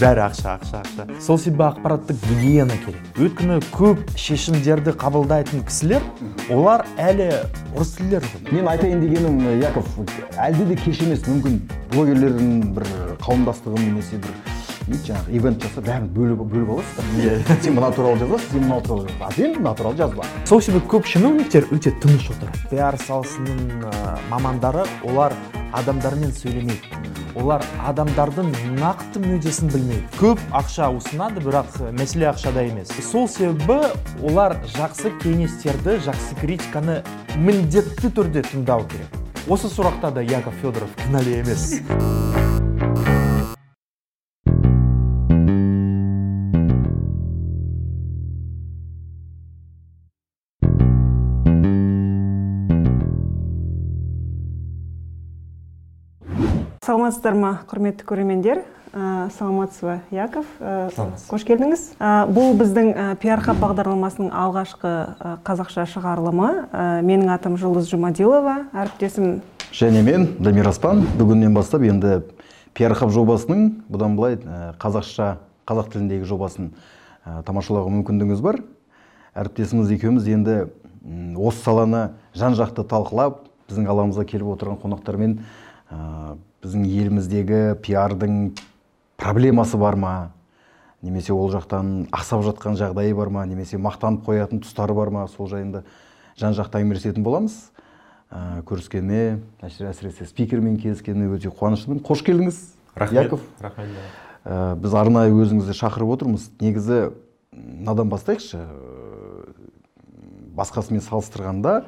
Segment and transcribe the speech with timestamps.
[0.00, 1.06] бәрі ақша ақша ақша.
[1.22, 3.04] Сол себебі ақпараттық гигиена керек.
[3.18, 6.02] Өйткені көп шешімдерді қабылдайтын кісілер
[6.50, 7.30] олар әлі
[7.74, 9.86] орыс тілдер мен айтайын дегенім э, яков
[10.34, 11.60] әлде де кеш емес мүмкін
[11.94, 12.90] блогерлердің бір
[13.22, 14.34] қауымдастығын немесе бір
[14.84, 17.06] жаңағы ивент жасап бәрін бөліп бөліп аласыздар.
[17.16, 17.60] Иә.
[17.62, 20.24] сен мына туралы жазасың сен мынау туралы жазасың а сен мына туралы жазба.
[20.44, 25.32] Сол себепті көп чиновниктер өте тыныш отырады пиар саласының ә, мамандары олар
[25.80, 27.02] адамдармен сөйлемейді.
[27.34, 30.06] Олар адамдардың нақты мүддесін білмейді.
[30.20, 32.94] Көп ақша ұсынады бірақ мәселе ақшада емес.
[33.10, 33.80] Сол себебі
[34.22, 37.00] олар жақсы кеңестерді жақсы критиканы
[37.34, 39.20] міндетті түрде тыңдау керек.
[39.50, 42.43] Осы сұрақта да яков федоров кінәлі емес.
[57.04, 58.62] Саламатсыздар ма құрметті көрермендер.
[58.94, 60.46] Ә, саламатсыз ба яков?
[60.56, 60.88] Ә,
[61.28, 61.82] қош келдіңіз.
[62.00, 66.48] Ә, бұл біздің ә, пиар хаб бағдарламасының алғашқы ә, қазақша шығарылымы.
[66.72, 69.42] Ә, менің атым жұлдыз жұмадилова әріптесім
[69.74, 71.02] және мен дамир аспан.
[71.18, 72.22] Бүгіннен бастап енді
[72.72, 75.34] пиар хаб жобасының бұдан былай ә, қазақша
[75.68, 76.72] қазақ тіліндегі жобасын
[77.26, 78.62] ә, тамашалауға мүмкіндігіңіз бар.
[79.34, 80.56] Әріптесіміз екеуміз енді
[81.36, 85.38] осы саланы жан жақты талқылап біздің аламызға келіп отырған қонақтармен
[86.64, 88.54] біздің еліміздегі пиардың
[89.20, 90.14] проблемасы бар ма?
[91.04, 93.44] Немесе ол жақтан ақсап жатқан жағдайы бар ма?
[93.44, 95.26] Немесе мақтанып қоятын тұстары бар ма?
[95.28, 95.82] Сол жайында
[96.40, 97.58] жан жақты әңгімелесетін боламыз.
[98.32, 102.00] Ә, көріскеніме әсіре- әсіресе спикермен кездескеніме өте қуаныштымын.
[102.02, 102.56] Қош келдіңіз
[103.28, 103.44] яков.
[103.60, 103.88] Рахмет
[104.44, 106.48] Ә, біз арнайы өзіңізді шақырып отырмыз.
[106.60, 107.12] Негізі
[107.52, 108.58] мынадан бастайықшы.
[108.64, 109.44] Ә,
[110.56, 111.84] басқасымен салыстырғанда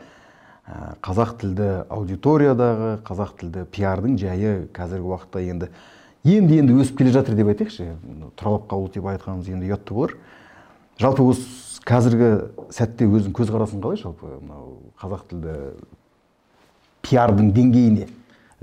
[0.67, 5.69] қазақ тілді аудиториядағы қазақ тілді пиардың жайы қазіргі уақытта енді
[6.27, 7.93] енді енді өсіп келе жатыр деп айтайықшы.
[8.35, 10.17] Тұралап қалу деп айтқанымыз енді ұят та болар.
[10.99, 12.31] Жалпы осы қазіргі
[12.75, 15.57] сәтте өзің көзқарасың қалай жалпы мынау қазақ тілді
[17.07, 18.11] пиардың деңгейіне?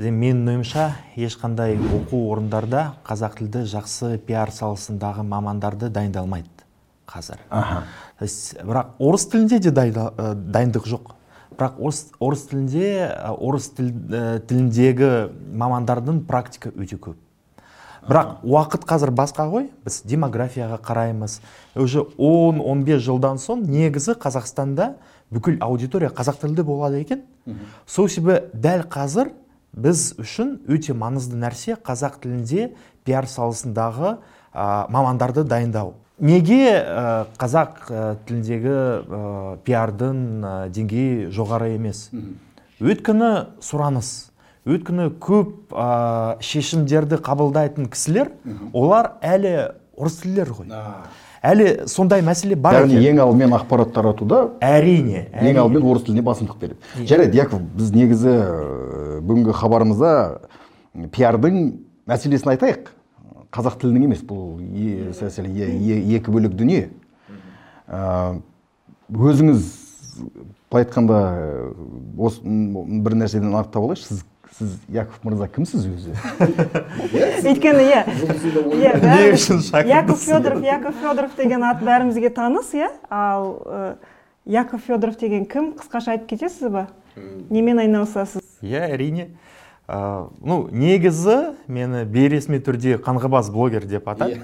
[0.03, 6.49] Менің ойымша ешқандай оқу орындарда қазақ тілді жақсы пиар саласындағы мамандарды дайындалмайды
[7.07, 7.39] қазір.
[7.49, 7.83] Аха.
[8.19, 11.13] То есть, бірақ орыс тілінде де ә, дайындық жоқ.
[11.57, 12.87] Бірақ орыс, орыс тілінде
[13.37, 15.11] орыс тіл, ә, тіліндегі
[15.53, 17.17] мамандардың практика өте көп.
[18.03, 19.69] Бірақ уақыт қазір басқа ғой.
[19.85, 21.39] Біз демографияға қараймыз.
[21.79, 24.95] Уже 10-15 жылдан соң негізі қазақстанда
[25.31, 27.23] бүкіл аудитория қазақ тілді болады екен.
[27.87, 29.31] Сол себебі дәл қазір
[29.73, 32.73] біз үшін өте маңызды нәрсе қазақ тілінде
[33.05, 34.17] пиар саласындағы
[34.53, 35.95] ә, мамандарды дайындау.
[36.19, 39.23] Неге ә, қазақ ә, тіліндегі ә,
[39.65, 42.09] пиардың ә, деңгейі жоғары емес?
[42.83, 43.31] Өйткені
[43.63, 44.13] сұраныс
[44.63, 48.31] өйткені көп ә, шешімдерді қабылдайтын кісілер
[48.71, 49.53] олар әлі
[49.97, 50.71] орыс тілділер ғой.
[51.43, 55.59] Әлі сондай мәселе бар яғни ең алдымен ақпарат таратуда әрине ең әрине.
[55.59, 56.79] алдымен орыс тіліне басымдық береді.
[57.03, 60.13] Жарайды яков біз негізі э, бүгінгі хабарымызда
[61.11, 61.59] пиардың
[62.07, 62.92] мәселесін айтайық.
[63.53, 66.89] Қазақ тілінің емес бұл е- мәселе е- е- екі бөлек дүние.
[69.13, 69.65] Өзіңіз
[70.71, 71.17] былай айтқанда
[72.17, 74.23] осы бір нәрседен анықтап алайыншы сіз
[74.57, 76.15] сіз яков мырза кімсіз өзі?
[77.49, 78.01] Өйткені иә
[79.03, 83.97] Не үшін яков федоров яков федоров деген ат бәрімізге таныс иә ал
[84.45, 85.73] яков федоров деген кім?
[85.77, 86.87] Қысқаша айтып кетесіз ба?
[87.49, 88.41] Немен айналысасыз?
[88.61, 89.29] Иә әрине
[89.83, 94.37] Ә, ну негізі мені бейресми түрде қаңғыбас блогер деп атады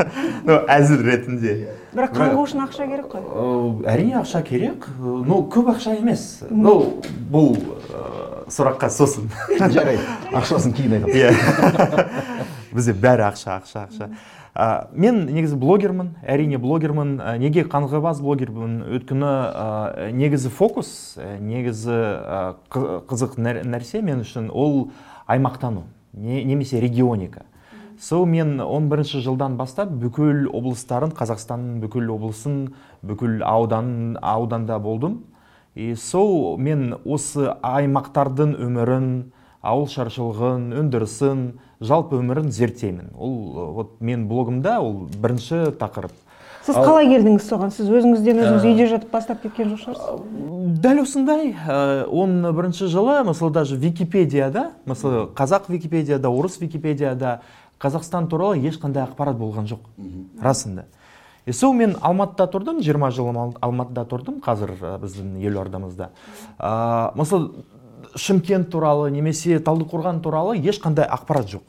[0.48, 1.52] ну әзіл ретінде.
[1.92, 3.20] Бірақ қаңғу үшін ақша керек қой.
[3.20, 3.44] Ә,
[3.92, 4.86] әрине ақша керек.
[4.96, 6.24] Ну көп ақша емес.
[6.48, 7.58] Ну бұл
[7.92, 9.28] ә, сұраққа сосын.
[9.60, 10.00] Жарайды.
[10.32, 11.20] Ақшасын кейін айтамыз.
[11.20, 12.08] Иә.
[12.76, 14.10] Бізде бәрі ақша ақша ақша.
[14.56, 18.78] Ә, мен негізі блогермін әрине блогермін Ә, неге қаңғыбас блогермін?
[18.88, 21.98] Өйткені ә, негізі фокус ә, негізі
[22.72, 24.88] қы- қызық нәр- нәрсе мен үшін ол
[25.28, 25.82] аймақтану
[26.14, 27.42] не- немесе регионика.
[28.00, 32.72] Сол мен 11 жылдан бастап бүкіл облыстарын қазақстанның бүкіл облысын
[33.04, 35.24] бүкіл аудан ауданда болдым.
[35.74, 39.24] И сол мен осы аймақтардың өмірін
[39.62, 43.10] ауыл шаруашылығын өндірісін жалпы өмірін зерттеймін.
[43.18, 46.14] Ол вот мен блогымда ол бірінші тақырып.
[46.66, 47.70] Сіз қалай келдіңіз соған?
[47.70, 53.20] Сіз өзіңізден өзіңіз үйде жатып бастап кеткен жоқ шығарсыз дәл осындай ә, он бірінші жылы
[53.28, 57.40] мысалы даже википедияда мысалы қазақ википедияда орыс википедияда
[57.78, 59.86] қазақстан туралы ешқандай ақпарат болған жоқ.
[60.42, 60.86] Расында
[61.46, 66.10] и сол мен алматыда тұрдым 20 жыл Ал- алматыда тұрдым қазір ә, біздің елордамызда.
[66.58, 67.52] Ә, мысалы
[68.16, 71.62] шымкент туралы немесе талдықорған туралы ешқандай ақпарат жоқ.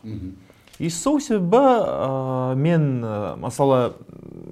[0.79, 3.93] И сол себебі ә, мен ә, мысалы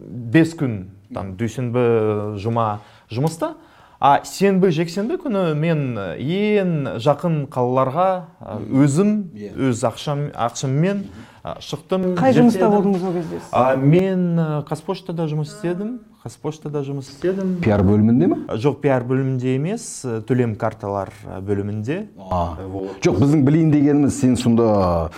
[0.09, 2.79] бес күн там дүйсенбі жұма
[3.13, 3.53] жұмыста
[3.99, 5.83] а сенбі жексенбі күні мен
[6.17, 8.07] ең жақын қалаларға
[8.41, 9.53] ә, өзім Иә.
[9.69, 11.05] өз ақшам ақшаммен
[11.45, 13.39] ә, шықтым қай жұмыста болдыңыз ол кезде?
[13.77, 15.99] Мен қазпоштада жұмыс істедім.
[16.25, 17.51] Қазпоштада жұмыс істедім.
[17.61, 19.83] Пиар бөлімінде ме жоқ пиар бөлімінде емес.
[20.05, 21.99] Ә, төлем карталар ә, бөлімінде.
[22.17, 22.57] А,
[23.05, 25.11] жоқ біздің білейін дегеніміз сен сонда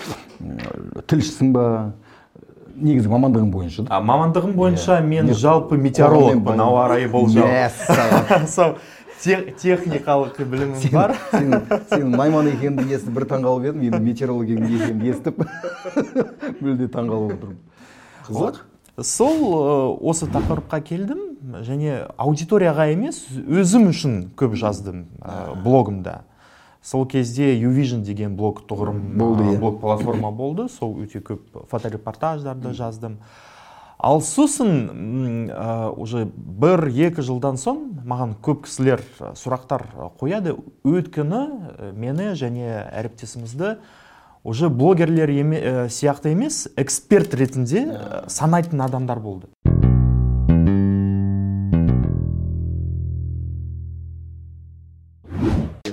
[1.08, 1.64] тілшісің ба?
[2.78, 3.96] Негізі мамандығың бойынша да?
[3.96, 7.48] А, мамандығым бойынша мен Не- жалпы метеорологпын ауа райы болжау.
[7.50, 8.46] Мәссаған.
[8.52, 8.76] сол
[9.24, 11.16] те- техникалық білімім бар.
[11.32, 11.56] сен
[11.90, 15.42] сен найман екеніңді естіп бір таңғалып едім енді метеоролог екеніңді естіп
[16.62, 17.58] мүлде таңғалып отырмын.
[18.28, 18.62] Қызық.
[19.04, 26.24] Сол ә, осы тақырыпқа келдім және аудиторияға емес өзім үшін көп жаздым ә, блогымда.
[26.82, 30.68] Сол кезде uvision деген блог тұғырым Болды, ә, блог платформа болды.
[30.70, 33.20] Сол өте көп фоторепортаждарды жаздым.
[34.00, 39.04] Ал сосын ә, уже бір екі жылдан соң маған көп кісілер
[39.38, 39.86] сұрақтар
[40.18, 40.56] қояды.
[40.88, 43.78] Өйткені мені және әріптесімізді
[44.44, 49.48] уже блогерлер еме, ә, сияқты емес эксперт ретінде ә, санайтын адамдар болды.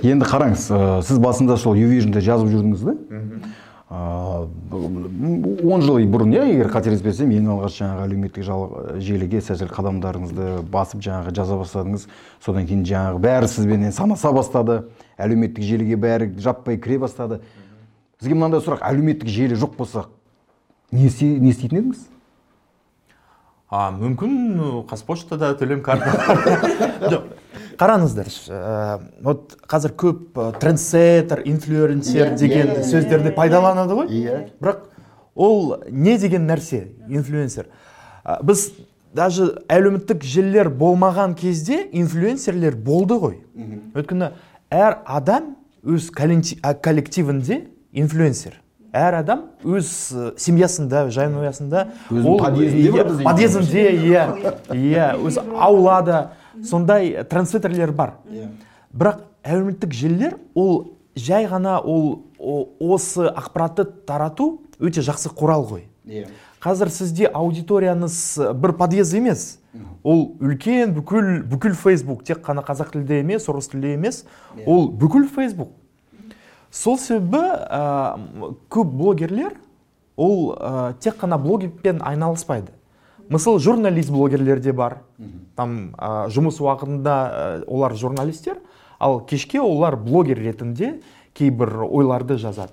[0.05, 2.95] Енді қараңыз ә, сіз басында сол uvisionде жазып жүрдіңіз да?
[3.95, 8.43] Он жыл бұрын иә егер қателеспесем ең алғаш жаңағы әлеуметтік
[9.05, 12.07] желіге сәл қадамдарыңызды басып жаңағы жаза бастадыңыз.
[12.43, 14.81] Содан кейін жаңағы бәрі сізбенен санаса бастады.
[15.21, 17.39] Әлеуметтік желіге бәрі жаппай кіре бастады.
[18.19, 20.05] Сізге мынандай сұрақ әлеуметтік желі жоқ болса
[20.91, 22.05] не, не істейтін едіңіз?
[23.75, 26.13] А мүмкін қазпоштада төлем карта.
[27.11, 27.25] Жоқ
[27.79, 34.07] қараңыздар ә, вот қазір көп ә, трендсеттер инфлюенсер Иә, деген иә, иә, сөздерді пайдаланады ғой.
[34.07, 34.37] Иә.
[34.61, 34.85] бірақ
[35.35, 37.67] ол не деген нәрсе инфлюенсер?
[38.43, 38.69] Біз
[39.13, 43.37] даже әлеуметтік желілер болмаған кезде инфлюенсерлер болды ғой.
[43.95, 44.31] Өйткені
[44.71, 47.65] әр адам өз коллективінде
[47.95, 48.59] инфлюенсер.
[48.95, 51.81] Әр адам өз ә, семьясында жанұясында
[52.11, 53.07] ол, подъездінде бар
[54.05, 54.27] иә,
[54.71, 56.21] иә иә өз аулада
[56.63, 58.13] сондай трансфеттерлер бар.
[58.95, 65.83] Бірақ әлеуметтік желілер ол жай ғана ол о- осы ақпаратты тарату өте жақсы құрал ғой.
[66.63, 69.59] Қазір сізде аудиторияңыз э, бір подъезд емес.
[70.03, 74.23] Ол үлкен бүкіл бүкіл фейсбук тек қана қазақ тілде емес орыс тілде емес.
[74.65, 75.69] Ол бүкіл фейсбук
[76.75, 78.17] сол себебі ә,
[78.69, 79.55] көп блогерлер
[80.17, 82.73] ол ә, тек қана блогпен айналыспайды.
[83.29, 84.99] Мысалы журналист блогерлер де бар.
[85.55, 88.59] Там ә, жұмыс уақытында ә, олар журналистер
[88.99, 90.99] ал кешке олар блогер ретінде
[91.33, 92.71] кейбір ойларды жазады.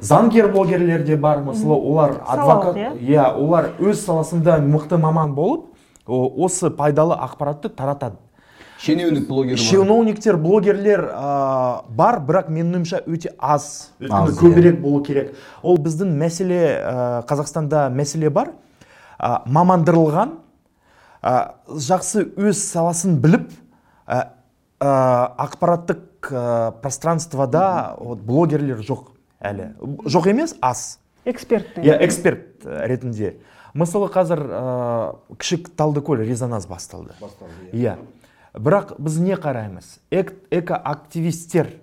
[0.00, 1.42] Заңгер блогерлер де бар.
[1.42, 2.94] Мысалы олар адвокат иә?
[2.98, 5.66] иә олар өз саласында мықты маман болып
[6.06, 8.16] осы пайдалы ақпаратты таратады.
[8.80, 13.90] Шенеунік блогер шенеуніктер блогерлер ә, бар бірақ менің ойымша өте аз.
[14.00, 14.36] Өйткені иә.
[14.40, 15.34] көбірек болу керек.
[15.62, 16.94] Ол біздің мәселе ә,
[17.28, 18.54] қазақстанда мәселе бар.
[19.20, 20.38] Ә, мамандырылған
[21.20, 21.34] ә,
[21.68, 23.50] жақсы өз саласын біліп
[24.06, 24.22] ә,
[24.80, 24.94] ә,
[25.44, 29.10] ақпараттық ә, пространствода вот, блогерлер жоқ
[29.44, 29.74] әлі.
[30.08, 30.98] Жоқ емес аз.
[31.28, 33.34] Эксперт иә эксперт ә, ретінде
[33.74, 34.62] мысалы қазір ә,
[35.36, 37.12] кішік талдыкөл резонанс басталды.
[37.72, 37.98] Иә.
[38.54, 39.98] Бірақ біз не қараймыз?
[40.10, 41.74] Эк, экоактивистер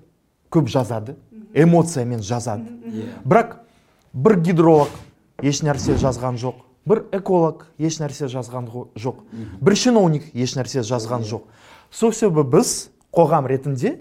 [0.52, 1.18] көп жазады
[1.54, 2.72] эмоциямен жазады.
[3.26, 3.60] Бірақ
[4.14, 4.90] бір гидролог
[5.42, 9.24] еш нәрсе жазған жоқ бір эколог еш нәрсе жазған жоқ.
[9.62, 11.48] Бір чиновник еш нәрсе жазған жоқ.
[11.92, 13.98] Сол себебі біз қоғам ретінде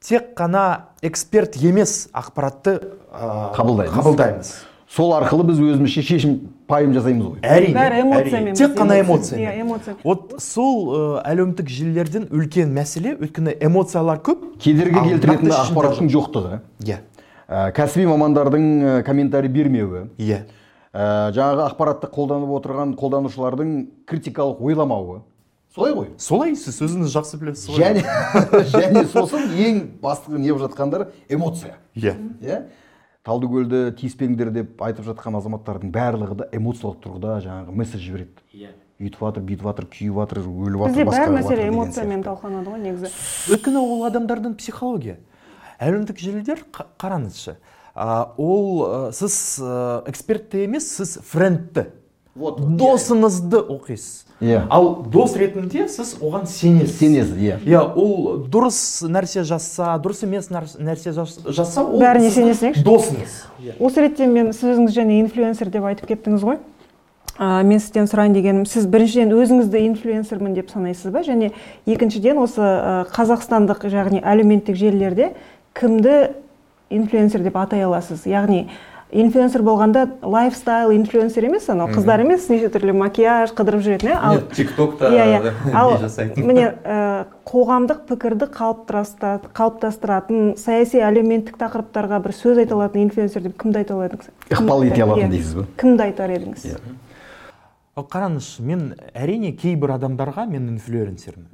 [0.00, 2.78] тек қана эксперт емес ақпаратты
[3.12, 3.52] ә,
[3.96, 4.54] Қабылдаймыз.
[4.94, 6.34] Сол арқылы біз өзімізше шешім
[6.70, 7.38] пайым жасаймыз ғой.
[7.42, 9.38] Әрине бәрі эмоциямен тек қана эмоция.
[9.38, 9.96] эмоциямен Иә, эмоция.
[10.04, 14.44] вот сол ә, әлеуметтік желілерден үлкен мәселе өйткені эмоциялар көп.
[14.62, 16.30] Кедергі келтіретін ақпараттың жоқ.
[16.30, 16.60] жоқтығы.
[16.86, 17.00] Иә.
[17.48, 20.06] Ә, кәсіби мамандардың ә, комментарий бермеуі.
[20.18, 20.44] Иә.
[20.94, 23.74] Ә, жаңағы ақпаратты қолданып отырған қолданушылардың
[24.06, 25.22] критикалық ойламауы.
[25.74, 26.06] Солай ғой.
[26.22, 28.04] Солай сіз өзіңіз жақсы білесіз ғой және
[28.76, 31.08] және сосын ең басты не болып жатқандар?
[31.28, 31.74] Эмоция.
[31.96, 32.14] Иә.
[32.40, 32.60] Иә?
[33.24, 38.44] Талдыкөлді тиіспеңдер деп айтып жатқан азаматтардың барлығы да эмоциялық тұрғыда жаңағы месседж жібереді.
[38.52, 38.72] Иә.
[39.00, 42.82] Үйтіп жатыр бүйтіп жатыр күйіп жатыр өліп бізде жатыр бәрі басқа мәселе эмоциямен талқыланады ғой
[42.84, 43.10] негізі.
[43.56, 45.16] Өйткені ол адамдардың психология.
[45.80, 47.56] Әлеуметтік желілер қа- қараңызшы
[47.94, 51.88] а, ол ә, сіз ә, эксперт те емес сіз френдті.
[52.34, 54.24] Вот, досыңызды оқисыз.
[54.42, 54.64] Иә.
[54.68, 56.96] ал дос ретінде сіз оған сенесіз.
[56.98, 57.60] Сенесіз иә.
[57.62, 62.82] Иә ол дұрыс нәрсе жасаса дұрыс емес нәрс- нәрсе жасаса ол Бәріне сенесің, иә?
[62.82, 63.36] досыңыз.
[63.78, 66.58] Осы ретте мен сіз өзіңіз және инфлюенсер деп айтып кеттіңіз ғой.
[67.38, 71.22] Ә, мен сізден сұрайын дегенім сіз біріншіден өзіңізді инфлюенсермін деп санайсыз ба?
[71.22, 71.52] Және
[71.86, 72.60] екіншіден осы
[73.14, 75.32] қазақстандық яғни әлеуметтік желілерде
[75.74, 76.32] кімді
[76.90, 78.26] инфлюенсер деп атай аласыз?
[78.26, 78.68] Яғни
[79.14, 84.40] инфлюенсер болғанда лайфстайл инфлюенсер емес анау қыздар емес неше түрлі макияж қыдырып жүретін иә ал
[84.54, 85.38] тиктокта иә иә.
[85.80, 85.88] ал
[86.36, 86.94] міне ә,
[87.46, 94.10] қоғамдық пікірді қалыптастыратын саяси әлеуметтік тақырыптарға бір сөз айта алатын инфлюенсер деп кімді айта алар
[94.14, 95.30] едіңіз ықпал ете алатын Иә.
[95.30, 96.60] дейсіз ба кімді айтар едіңіз?
[96.72, 96.78] Иә.
[97.94, 98.80] Ал қараңызшы мен
[99.14, 101.46] әрине кейбір адамдарға мен инфлюенсермін.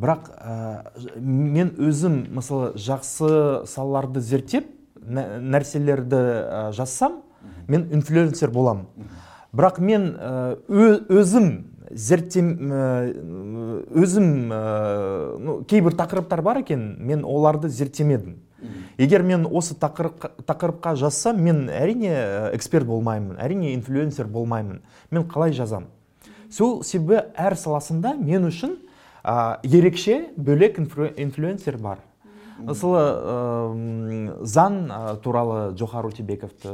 [0.00, 0.42] Бірақ ә,
[1.20, 3.30] мен өзім мысалы жақсы
[3.70, 4.66] салаларды зерттеп
[5.06, 7.22] нәрселерді жазсам
[7.68, 8.86] мен инфлюенсер боламын
[9.52, 10.12] бірақ мен
[10.68, 11.50] өзім
[11.90, 12.52] зерттем
[13.90, 14.28] өзім
[15.42, 18.36] ну, кейбір тақырыптар бар екен мен оларды зерттемедім.
[19.00, 22.12] Егер мен осы тақырып, тақырыпқа жазсам мен әрине
[22.54, 25.86] эксперт болмаймын әрине инфлюенсер болмаймын мен қалай жазам?
[26.52, 28.76] Сол себебі әр саласында мен үшін
[29.24, 31.98] ә, ерекше бөлек инфлю- инфлюенсер бар.
[32.66, 33.02] Мысалы
[33.74, 36.68] м, заң ә, туралы джохар утебековті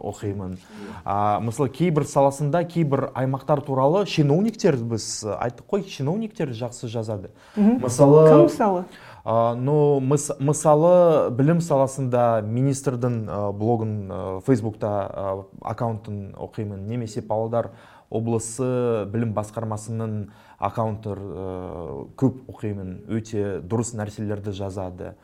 [0.00, 0.58] оқимын.
[1.04, 7.30] А, мысалы кейбір саласында кейбір аймақтар туралы чиновниктер біз айттық қой чиновниктер жақсы жазады.
[7.56, 8.84] Мысалы кім мысалы?
[9.24, 16.82] Мыс- мысалы білім саласында министрдің ә, блогын ә, фейсбукта ә, аккаунтын оқимын.
[16.86, 17.70] Немесе павлодар
[18.10, 20.28] облысы білім басқармасының
[20.58, 22.98] аккаунттар ә, көп оқимын.
[23.08, 25.14] Өте дұрыс нәрселерді жазады.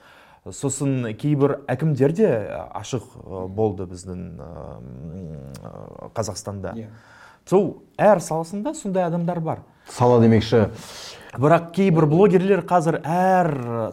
[0.48, 2.30] Сосын кейбір әкімдер де
[2.72, 3.04] ашық
[3.52, 4.40] болды біздің
[6.16, 6.72] қазақстанда.
[7.44, 9.60] Сол әр саласында сондай адамдар бар.
[9.92, 10.70] Сала демекші.
[11.38, 13.50] Бірақ кейбір блогерлер қазір әр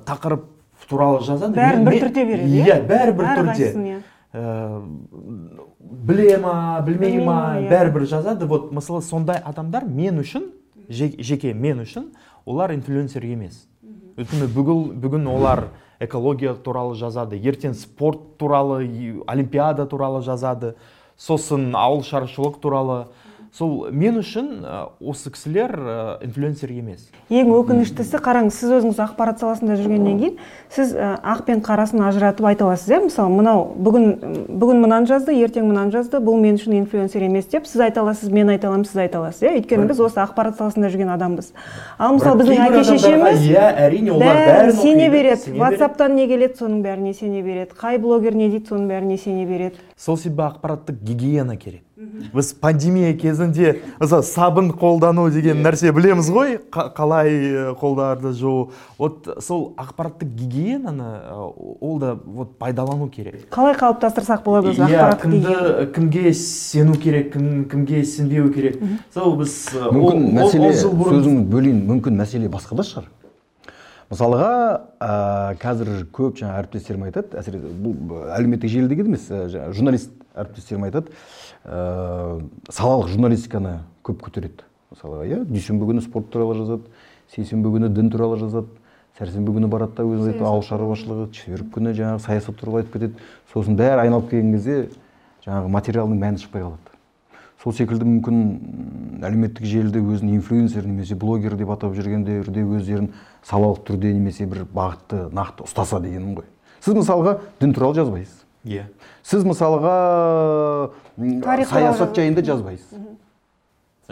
[0.08, 0.46] тақырып
[0.90, 1.58] туралы жазады.
[1.58, 3.72] Бәрін бір түрде береді, иә бәрібір түрде.
[3.76, 3.98] иә.
[4.34, 4.82] Ә,
[5.80, 7.70] біле ма білмей ма иә.
[7.70, 8.46] бәрібір жазады.
[8.46, 10.52] Вот мысалы сондай адамдар мен үшін
[10.90, 12.12] же- жеке мен үшін
[12.46, 13.68] олар инфлюенсер емес.
[14.18, 15.68] Өйткені бүгін, бүгін олар
[16.00, 20.76] экология туралы жазады ертең спорт туралы олимпиада туралы жазады
[21.18, 23.08] сосын ауыл шаруашылық туралы.
[23.58, 24.62] Сол мен үшін
[25.02, 25.72] осы кісілер
[26.22, 27.08] инфлюенсер емес.
[27.34, 30.36] Ең өкініштісі қараңыз сіз өзіңіз ақпарат саласында жүргеннен кейін
[30.74, 33.00] сіз ақ пен қарасын ажыратып айта аласыз иә?
[33.08, 37.66] Мысалы мынау бүгін бүгін мынаны жазды ертең мынаны жазды бұл мен үшін инфлюенсер емес деп
[37.66, 39.56] сіз айта аласыз мен айта аламын сіз айта аласыз иә?
[39.58, 41.50] Өйткені біз осы ақпарат саласында жүрген адамбыз.
[41.98, 45.58] Ал мысалы біздің әке шешеміз иә әрине олар бәрін сене береді.
[45.58, 47.74] ватсаптан не келеді соның бәріне сене береді.
[47.80, 49.82] Қай блогер не дейді соның бәріне сене береді.
[49.98, 51.87] Сол себебі ақпараттық гигиена керек.
[52.34, 56.58] Біз пандемия кезінде мысалы сабын қолдану деген нәрсе білеміз ғой.
[56.70, 58.72] Қа- қалай э, қолдарды жуу.
[59.00, 61.34] Вот сол ақпараттық гигиенаны э,
[61.82, 63.48] ол да вот пайдалану керек.
[63.50, 68.78] Қалай қалыптастырсақ болады өзі иә ақпараттық кімді кімге сену керек кім, кімге сенбеу керек?
[69.14, 73.10] Сол біз э, мүмкін мәселе сөзіңізді бөлейін мүмкін мәселе басқада шығар.
[74.08, 74.52] Мысалға
[75.04, 80.88] ә, қазір көп жаңа әріптестерім айтады әсіресе бұл әлеуметтік желідегі емес ә, жаңа журналист әріптестерім
[80.88, 81.14] айтады
[81.66, 86.88] ә, салалық журналистиканы көп көтереді мысалы иә дүйсенбі күні спорт туралы жазады
[87.34, 88.70] сейсенбі күні дін туралы жазады
[89.18, 93.26] сәрсенбі күні барады да өзіңіз айтты ауыл шаруашылығы четверг күні жаңағы саясат туралы айтып кетеді
[93.54, 94.78] сосын бәрі айналып келген кезде
[95.48, 96.94] жаңағы материалдың мәні шықпай қалады.
[97.64, 103.10] Сол секілді мүмкін әлеуметтік желіде өзін инфлюенсер немесе блогер деп атап жүргендерде өздерін
[103.48, 106.46] салалық түрде немесе бір бағытты нақты ұстаса дегенім ғой.
[106.86, 108.44] Сіз мысалға дін туралы жазбайсыз.
[108.68, 108.84] Иә.
[109.24, 109.96] Сіз мысалға
[111.18, 113.00] м, Тарих туралы саясат жайында жазбайсыз.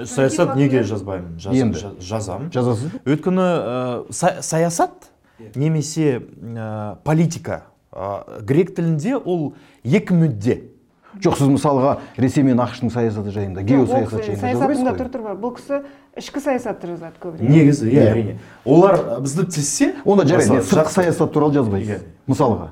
[0.05, 1.37] Саясат неге жазбаймын?
[1.39, 1.79] Жаз- Енді.
[1.79, 2.91] жа- жазамын жазасыз?
[2.91, 5.09] Ба өйткені ә, са- саясат
[5.55, 9.53] немесе ә, политика ә, грек тілінде ол
[9.85, 10.57] екі мүдде.
[11.23, 15.39] Жоқ сіз мысалға ресей мен ақш тың саясаты жайында геосаясат жайында саясатында тұр тұр бар
[15.39, 15.81] бұл кісі
[16.19, 18.37] ішкі саясатты жазады көбірек негізі иә әрине.
[18.65, 21.61] Олар бізді тізсе онда жарайды сыртқы саясат туралы Иә.
[21.61, 22.71] жазбайсыз мысалға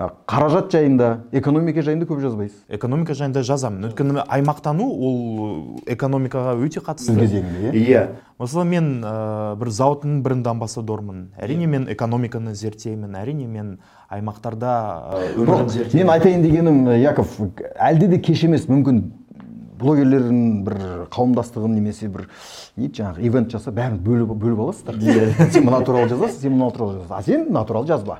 [0.00, 3.90] А, қаражат жайында экономика жайында көп жазбайсыз экономика жайында жазамын.
[3.90, 7.12] Өйткені аймақтану ол экономикаға өте қатысты.
[7.12, 8.04] Өз кезегінде, иә.
[8.40, 11.26] Мысалы мен ә, бір зауыттың бренд амбассадормын.
[11.36, 13.18] Әрине мен экономиканы зерттеймін.
[13.20, 13.74] Әрине мен
[14.10, 14.70] аймақтарда
[15.94, 17.36] мен айтайын дегенім э, яков
[17.78, 19.04] әлде де кеш емес мүмкін
[19.80, 20.80] блогерлердің бір
[21.14, 22.26] қауымдастығын немесе бір
[22.76, 24.98] не жаңағы ивент жасап бәрін бөліп, бөліп аласыздар.
[25.54, 27.16] Сен мына туралы жазасың сен мына туралы жазасың.
[27.16, 28.18] А сен мына туралы жазба.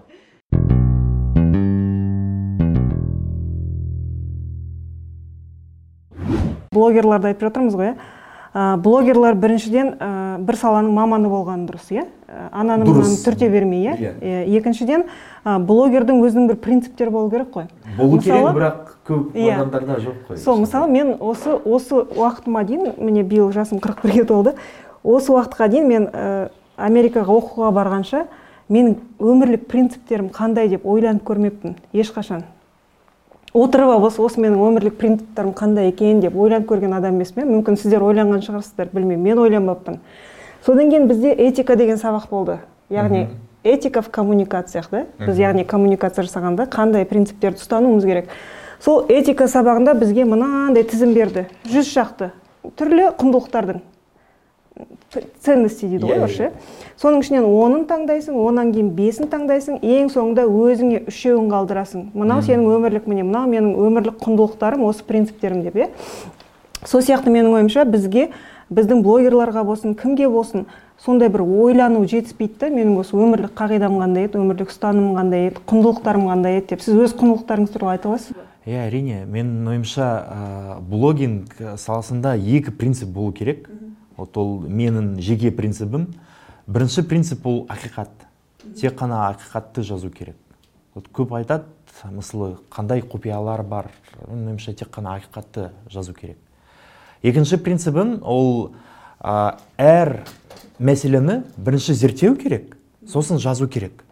[6.70, 8.19] Блогерларды айтып жатырмыз ғой иә?
[8.50, 12.02] Ә, блогерлар біріншіден ә, бір саланың маманы болғаны дұрыс иә?
[12.50, 14.14] Ананы мынаны түрте бермей иә?
[14.18, 14.40] Иә.
[14.58, 15.04] Екіншіден
[15.44, 17.68] ә, блогердің өзінің бір принциптері болу керек қой.
[17.96, 19.54] Болу керек бірақ көп Иә.
[19.54, 24.54] адамдарда жоқ қой сол мысалы мен осы осы уақытыма дейін міне биыл жасым 41-ге толды.
[25.04, 28.26] Осы уақытқа дейін мен ә, америкаға оқуға барғанша
[28.68, 32.42] менің өмірлік принциптерім қандай деп ойланып көрмеппін ешқашан.
[33.54, 37.48] Отырып алып осы, осы менің өмірлік принциптерім қандай екен деп ойланып көрген адам емеспін.
[37.50, 39.24] Мүмкін сіздер ойланған шығарсыздар білмеймін.
[39.24, 40.00] Мен ойланбаппын
[40.66, 42.58] содан кейін бізде этика деген сабақ болды.
[42.90, 43.28] Яғни
[43.64, 45.06] этика в коммуникациях да?
[45.18, 48.28] Біз яғни коммуникация жасағанда қандай принциптерді ұстануымыз керек.
[48.80, 51.46] Сол этика сабағында бізге мынандай тізім берді.
[51.68, 52.30] Жүз шақты
[52.78, 53.82] түрлі құндылықтардың.
[55.42, 56.50] Ценности дейді ғой Иә, орысша иә.
[57.00, 62.10] соның ішінен онын таңдайсың онан кейін бесін таңдайсың ең соңында өзіңе үшеуін қалдырасың.
[62.14, 65.88] Мынау сенің өмірлік міне мынау менің өмірлік құндылықтарым осы принциптерім деп иә.
[66.86, 68.30] Сол сияқты менің ойымша бізге
[68.70, 70.66] біздің блогерларға болсын кімге болсын
[71.00, 72.68] сондай бір ойлану жетіспейді да.
[72.70, 76.86] Менің осы өмірлік қағидам қандай еді өмірлік ұстанымым қандай еді құндылықтарым қандай еді деп.
[76.86, 78.46] Сіз өз құндылықтарыңыз туралы айта аласыз ба?
[78.68, 83.66] Иә әрине менің ойымша ә, блогинг саласында екі принцип болу керек.
[84.20, 86.06] Вот ол менің жеке принцибім
[86.68, 88.12] бірінші принцип ол ақиқат.
[88.76, 90.36] Тек қана ақиқатты жазу керек.
[90.94, 91.64] Вот көп айтады
[92.12, 93.88] мысалы қандай құпиялар бар?
[94.28, 96.36] Менің ойымша тек қана ақиқатты жазу керек.
[97.22, 98.74] Екінші принцибім ол
[99.20, 100.26] ә, әр
[100.78, 102.76] мәселені бірінші зерттеу керек.
[103.08, 104.04] Сосын жазу керек.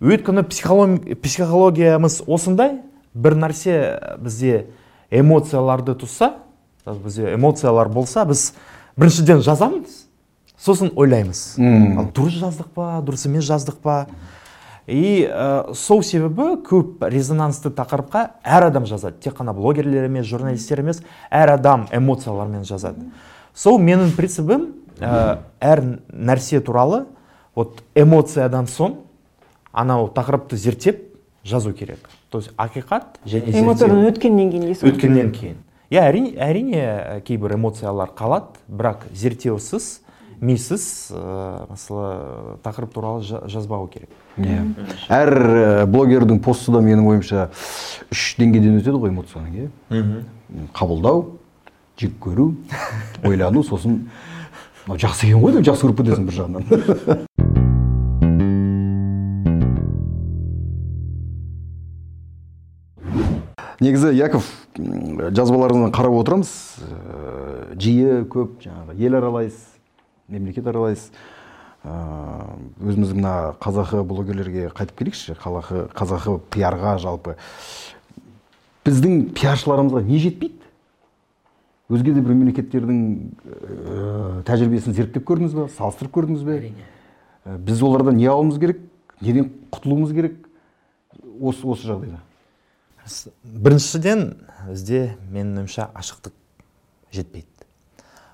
[0.00, 2.82] Өйткені психологи- психологиямыз осындай.
[3.14, 4.66] Бір нәрсе бізде
[5.10, 6.34] эмоцияларды тұтса
[6.86, 8.52] бізде эмоциялар болса біз
[8.96, 10.06] біріншіден жазамыз.
[10.58, 11.54] Сосын ойлаймыз.
[11.60, 11.98] Мм.
[12.00, 14.06] ал дұрыс жаздық па дұрыс емес жаздық па?
[14.86, 19.18] И ә, сол себебі көп резонансты тақырыпқа әр адам жазады.
[19.20, 23.10] Тек қана блогерлер емес журналистер емес әр адам эмоциялармен жазады.
[23.54, 27.04] Сол менің принцибім ә, әр нәрсе туралы
[27.54, 29.02] вот эмоциядан соң
[29.72, 31.02] анау тақырыпты зерттеп
[31.44, 32.08] жазу керек.
[32.30, 35.56] То есть ақиқат және эмоциядан өткеннен кейін өткеннен кейін.
[35.90, 40.00] Иә әрине, әрине ә, кейбір эмоциялар қалады бірақ зерттеусіз
[40.40, 44.10] мисіз ә, мысалы тақырып туралы жа- жазбау керек.
[44.36, 44.66] Иә.
[45.08, 47.46] Әр э, блогердің посты да менің ойымша
[48.12, 49.70] үш деңгейден өтеді ғой эмоцияның иә.
[50.76, 51.38] Қабылдау
[51.96, 52.50] жек көру
[53.24, 54.10] ойлану сосын
[54.84, 56.64] мынау жақсы екен ғой деп жақсы көріп кетесің бір жағынан.
[63.80, 64.44] Негізі яков
[64.76, 66.52] жазбаларыңыздан қарап отырамыз.
[66.84, 69.64] Э, жиі көп жаңағы ел аралайсыз
[70.28, 71.10] мемлекет аралайсыз.
[71.86, 71.94] Ә,
[72.82, 75.36] өзіміздің мына қазақы блогерлерге қайтып келейікші.
[75.38, 77.36] Қалақы қазақы пиарға жалпы.
[78.86, 80.58] Біздің пиаршыларымызға не жетпейді?
[81.86, 83.00] Өзге де бір мемлекеттердің
[83.46, 86.72] ә, тәжірибесін зерттеп көрдіңіз ба салыстырып көрдіңіз бе?
[87.46, 88.82] Ә, біз олардан не алуымыз керек
[89.20, 90.40] неден құтылуымыз керек?
[91.38, 92.25] Осы осы жағдайда.
[93.44, 94.34] Біріншіден
[94.68, 96.32] бізде менің ойымша ашықтық
[97.14, 97.46] жетпейді.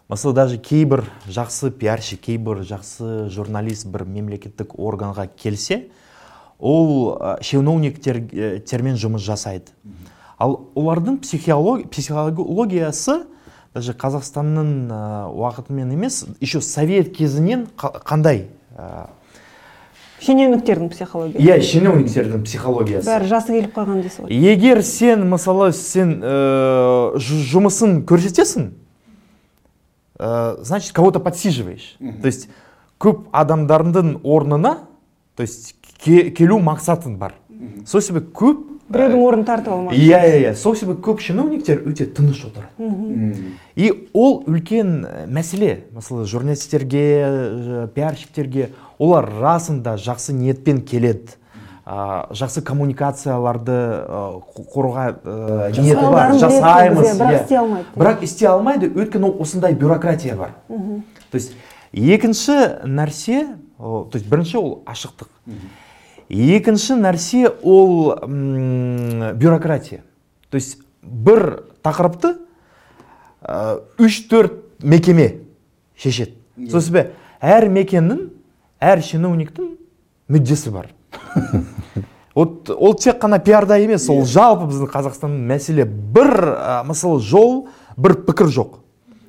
[0.09, 5.87] Мысалы даже кейбір жақсы пиарщик кейбір жақсы журналист бір мемлекеттік органға келсе
[6.59, 9.73] ол ә, шенеуніктермен жұмыс жасайды.
[10.39, 13.23] Ал олардың психиолог- психологиясы
[13.75, 19.09] даже қазақстанның ә, уақытымен емес еще совет кезінен қа- қандай ә,
[20.23, 21.43] шенеуніктердің психологиясы.
[21.43, 23.09] Иә шенеуніктердің психологиясы.
[23.11, 24.31] Бәрі жасы келіп қалған дейсіз ғой.
[24.53, 28.69] Егер сен мысалы сен ә, жұмысын көрсетесің
[30.19, 32.49] ә, значит кого то подсиживаешь то есть
[33.01, 34.79] көп адамдардың орнына
[35.37, 37.35] то есть ке- келу мақсатың бар.
[37.87, 38.61] Сол себепті көп
[38.93, 40.55] біреудің орнын тартып алмақ иә иә иә.
[40.55, 43.37] Сол себепті көп шенеуніктер өте тыныш отырады
[43.75, 45.85] и ол үлкен ә, мәселе.
[45.93, 51.39] Мысалы журналистерге ә, пиарщиктерге олар расында жақсы ниетпен келеді.
[51.87, 53.75] Ә, жақсы коммуникацияларды
[54.07, 57.17] қо- қорға ә, ниеті бар жасаймыз.
[57.19, 57.43] бірақ иә.
[57.43, 57.87] істей алмайды.
[57.97, 60.51] бірақ істей алмайды өйткені осындай бюрократия бар.
[60.69, 61.57] То есть
[61.93, 65.27] екінші нәрсе то есть бірінші ол ашықтық.
[66.33, 70.03] Екінші нәрсе ол м, бюрократия.
[70.51, 72.37] То есть бір тақырыпты
[73.99, 75.43] үш төрт мекеме
[75.99, 76.37] шешеді.
[76.71, 78.29] Сол себебі әр мекеннің
[78.81, 79.77] әр шенеуніктің
[80.33, 80.93] мүддесі бар.
[82.33, 85.85] Вот ол тек қана пиарда емес ол жалпы біздің қазақстанның мәселе.
[85.85, 87.67] Бір ә, мысалы жол
[88.01, 88.79] бір пікір жоқ.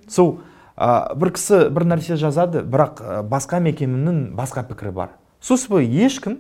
[0.08, 0.38] Сол
[0.78, 5.12] ә, бір кісі бір нәрсе жазады бірақ ә, басқа мекеменің басқа пікірі бар.
[5.44, 6.38] Себебі ешкім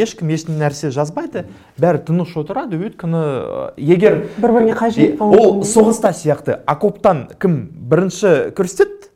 [0.00, 1.46] ешкім еш нәрсе жазбайды.
[1.80, 3.22] Бәрі тыныш отырады өйткені
[3.76, 9.10] егер бір біріне қажет ол соғыста сияқты окоптан кім бірінші көрсетеді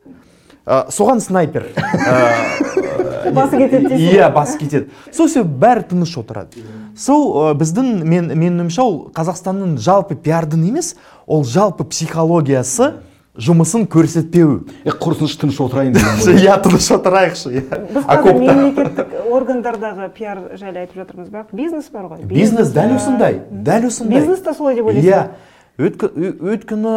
[0.65, 1.71] э, соған снайпер
[3.33, 4.91] басы кетеді дейсің иә басы кетеді.
[5.15, 6.63] Сол бәрі тыныш отырады.
[6.97, 12.93] Сол ә, біздің мен менің ойымша ол қазақстанның жалпы пиардың емес ол жалпы психологиясы
[13.37, 14.63] жұмысын көрсетпеу.
[14.85, 16.39] Е құрысыншы тыныш отырайын деген ғой.
[16.41, 17.79] Иә тыныш отырайықшы иә.
[17.93, 22.23] Біз қазір мемлекеттік органдардағы пиар жайлы айтып жатырмыз бірақ бизнес бар ғой.
[22.29, 24.19] Бизнес дәл осындай дәл осындай.
[24.19, 25.27] Бизнес та солай деп ойлайсың иә.
[25.77, 26.93] Өйткені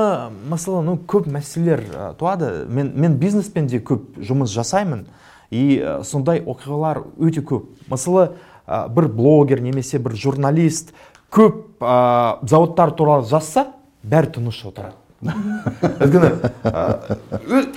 [0.49, 1.85] мысалы ну көп мәселелер
[2.19, 2.65] туады.
[2.69, 5.05] Мен мен бизнеспен де көп жұмыс жасаймын.
[5.51, 7.69] И сондай оқиғалар өте көп.
[7.91, 8.31] Мысалы
[8.67, 10.95] бір блогер немесе бір журналист
[11.31, 13.67] көп ә, зауыттар туралы жазса
[14.03, 14.97] бәрі тыныш отырады.
[15.21, 16.31] Өйткені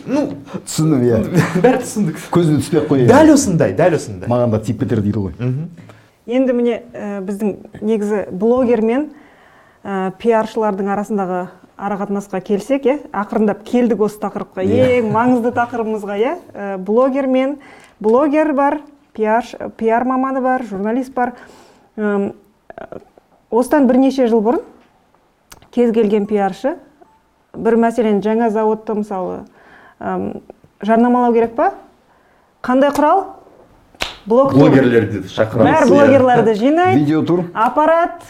[0.08, 0.22] ну
[0.64, 1.18] түсіндім иә.
[1.60, 2.22] бәрі түсіндік.
[2.32, 4.30] Көзіне түспей ақ қояйын дәл осындай дәл осындай.
[4.32, 5.34] Маған да тиіп кетер дейді ғой.
[6.26, 6.80] Енді міне
[7.28, 9.10] біздің негізі блогер мен
[9.84, 11.42] ә, пиаршылардың арасындағы
[11.76, 14.64] арақатынасқа келсек иә ақырындап келдік осы тақырыпқа.
[14.64, 16.78] Ең маңызды тақырыбымызға иә.
[16.80, 17.58] Блогер мен
[18.00, 18.80] блогер бар
[19.14, 19.44] пиар,
[19.76, 21.34] пиар маманы бар журналист бар.
[23.52, 24.64] Осыдан бірнеше жыл бұрын
[25.74, 26.78] кез келген пиаршы
[27.54, 29.44] бір мәселен жаңа зауытты мысалы
[30.00, 30.42] øм,
[30.82, 31.74] жарнамалау керек па?
[32.64, 33.26] Қандай құрал?
[34.26, 35.68] Блог блогерлерді шақырамыз.
[35.68, 35.90] Бәрі иә.
[35.92, 37.02] блогерларды жинайды.
[37.04, 37.44] Видеотур.
[37.54, 38.24] Аппарат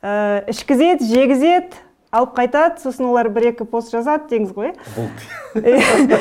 [0.00, 1.80] ә, ішкізеді жегізеді
[2.14, 2.78] алып қайтады.
[2.82, 4.74] Сосын олар бір екі пост жазады деңіз ғой.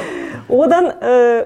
[0.49, 1.45] Одан ә,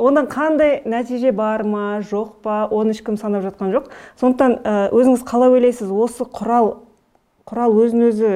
[0.00, 3.92] одан қандай нәтиже бар ма жоқ па оны ешкім санап жатқан жоқ.
[4.18, 5.92] Сондықтан ә, өзіңіз қалай ойлайсыз?
[5.92, 6.78] Осы құрал
[7.46, 8.32] құрал өзін өзі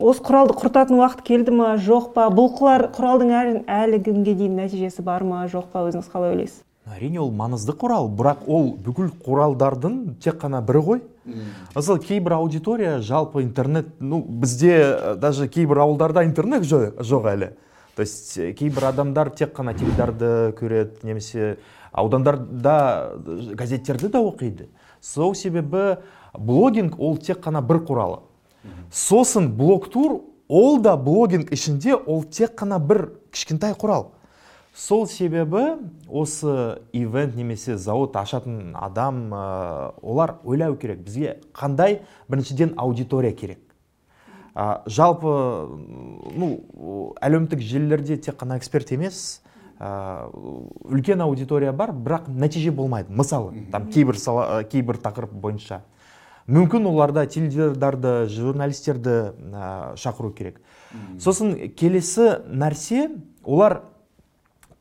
[0.00, 2.26] осы құралды құртатын уақыт келді ма жоқ па?
[2.32, 5.84] Бұл құрал құралдың әлі, әлі күнге дейін нәтижесі бар ма жоқ па?
[5.88, 6.62] Өзіңіз қалай ойлайсыз?
[6.90, 11.02] әрине ол маңызды құрал бірақ ол бүкіл құралдардың тек қана бірі ғой.
[11.74, 17.50] Мысалы кейбір аудитория жалпы интернет ну бізде э, даже кейбір ауылдарда интернет жо- жоқ әлі.
[17.94, 21.58] То есть э, кейбір адамдар тек қана теледидарды көреді немесе
[21.92, 24.68] аудандарда э, газеттерді да оқиды.
[25.00, 25.98] Сол себебі
[26.34, 28.20] блогинг ол тек қана бір құралы
[28.90, 34.10] сосын блогтур ол да блогинг ішінде ол тек қана бір кішкентай құрал.
[34.74, 42.74] Сол себебі осы ивент немесе зауыт ашатын адам ә, олар ойлау керек бізге қандай біріншіден
[42.76, 43.58] аудитория керек.
[44.54, 45.34] Ә, жалпы
[46.34, 49.42] ну әлеуметтік желілерде тек қана эксперт емес
[49.78, 50.30] ә,
[50.86, 53.12] үлкен аудитория бар бірақ нәтиже болмайды.
[53.12, 55.82] Мысалы там кейбір сала, ә, кейбір тақырып бойынша.
[56.50, 59.16] Мүмкін оларда теледидарды журналистерді
[59.54, 60.58] ә, шақыру керек.
[61.22, 63.08] Сосын келесі нәрсе
[63.44, 63.82] олар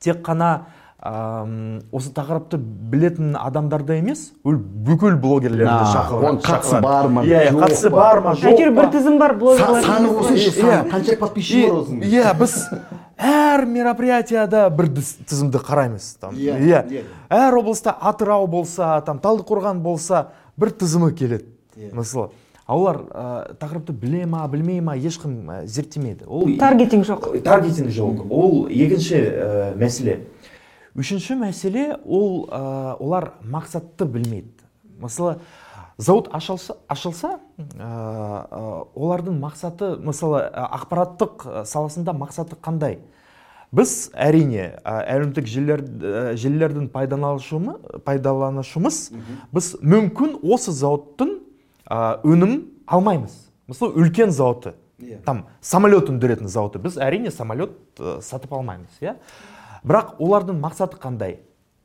[0.01, 0.65] тек қана
[0.99, 7.45] ам, осы тақырыпты білетін адамдарды емес ол бүкіл блогерлерді шақыру оның қатысы бар ма, иә
[7.53, 8.33] жоқ қатысы бар ма?
[8.39, 10.55] Жоқ әйтеуір бір тізім бар блогерлар саны осынша Иә.
[10.57, 12.57] саны қанша подписчигі бар осының иә біз
[13.29, 16.35] әр мероприятияда бір тізімді қараймыз там.
[16.35, 16.83] Иә, иә.
[16.89, 17.05] иә.
[17.29, 21.45] әр облыста атырау болса там талдықорған болса бір тізімі келеді.
[21.79, 21.95] Иә.
[21.95, 22.31] мысалы
[22.69, 26.27] а олар ә, тақырыпты біле ма білмей ма ешкім ә, зерттемейді.
[26.27, 27.41] Ол таргетинг жоқ.
[27.41, 28.21] Таргетинг жоқ.
[28.29, 30.19] Ол екінші ә, мәселе.
[30.93, 34.53] Үшінші мәселе ол ә, олар мақсатты білмейді.
[35.01, 35.39] Мысалы
[35.97, 38.61] зауыт ашылса, ашылса ә, ә,
[38.93, 42.99] олардың мақсаты мысалы ә, ақпараттық саласында мақсаты қандай?
[43.73, 49.03] Біз әрине ә, әлеуметтік желілер, ә, желілердің пайдаланушымы пайдаланушымыз.
[49.57, 51.39] Біз мүмкін осы зауыттың
[51.89, 53.35] өнім алмаймыз.
[53.67, 54.75] Мысалы үлкен зауыты.
[54.99, 55.21] Иә.
[55.23, 56.79] там самолет өндіретін зауыты.
[56.83, 59.15] Біз әрине самолет ә, сатып алмаймыз иә?
[59.87, 61.37] Бірақ олардың мақсаты қандай?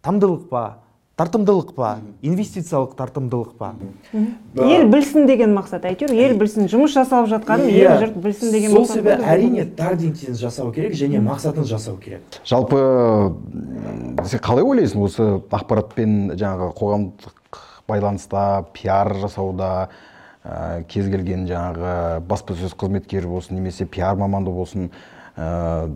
[0.03, 0.81] Тамдылық па?
[1.15, 2.01] Тартымдылық па?
[2.27, 3.69] Инвестициялық тартымдылық па?
[4.59, 7.93] Ел білсін деген мақсат әйтеуір ел білсін жұмыс жасалып жатқанын ел Иә.
[8.03, 12.27] жұрт білсін деген сол мақсат себебі әрине таргетинг жасау керек және мақсатын жасау керек.
[12.43, 12.83] Жалпы
[14.27, 17.39] сен қалай ойлайсың осы ақпаратпен жаңағы қоғамдық
[17.89, 19.89] байланыста пиар жасауда
[20.45, 24.91] ә, кез келген жаңағы баспасөз қызметкері болсын немесе пиар маманы болсын
[25.37, 25.91] ә,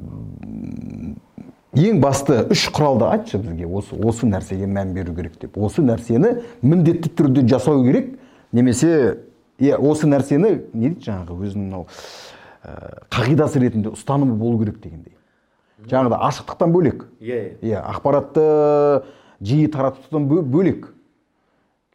[1.78, 3.66] ең басты үш құралды айтшы бізге.
[3.68, 5.58] Осы осы нәрсеге мән беру керек деп.
[5.58, 8.16] Осы нәрсені міндетті түрде жасау керек.
[8.52, 9.18] Немесе
[9.60, 11.86] иә осы нәрсені не дейді жаңағы өзінің мынау
[12.64, 15.14] ә, қағидасы ретінде ұстанымы болу керек дегендей.
[15.88, 17.04] Жаңағыдай ашықтықтан бөлек.
[17.20, 17.82] Иә иә.
[17.92, 19.04] Ақпаратты
[19.40, 20.88] жиі таратудан бө- бөлек.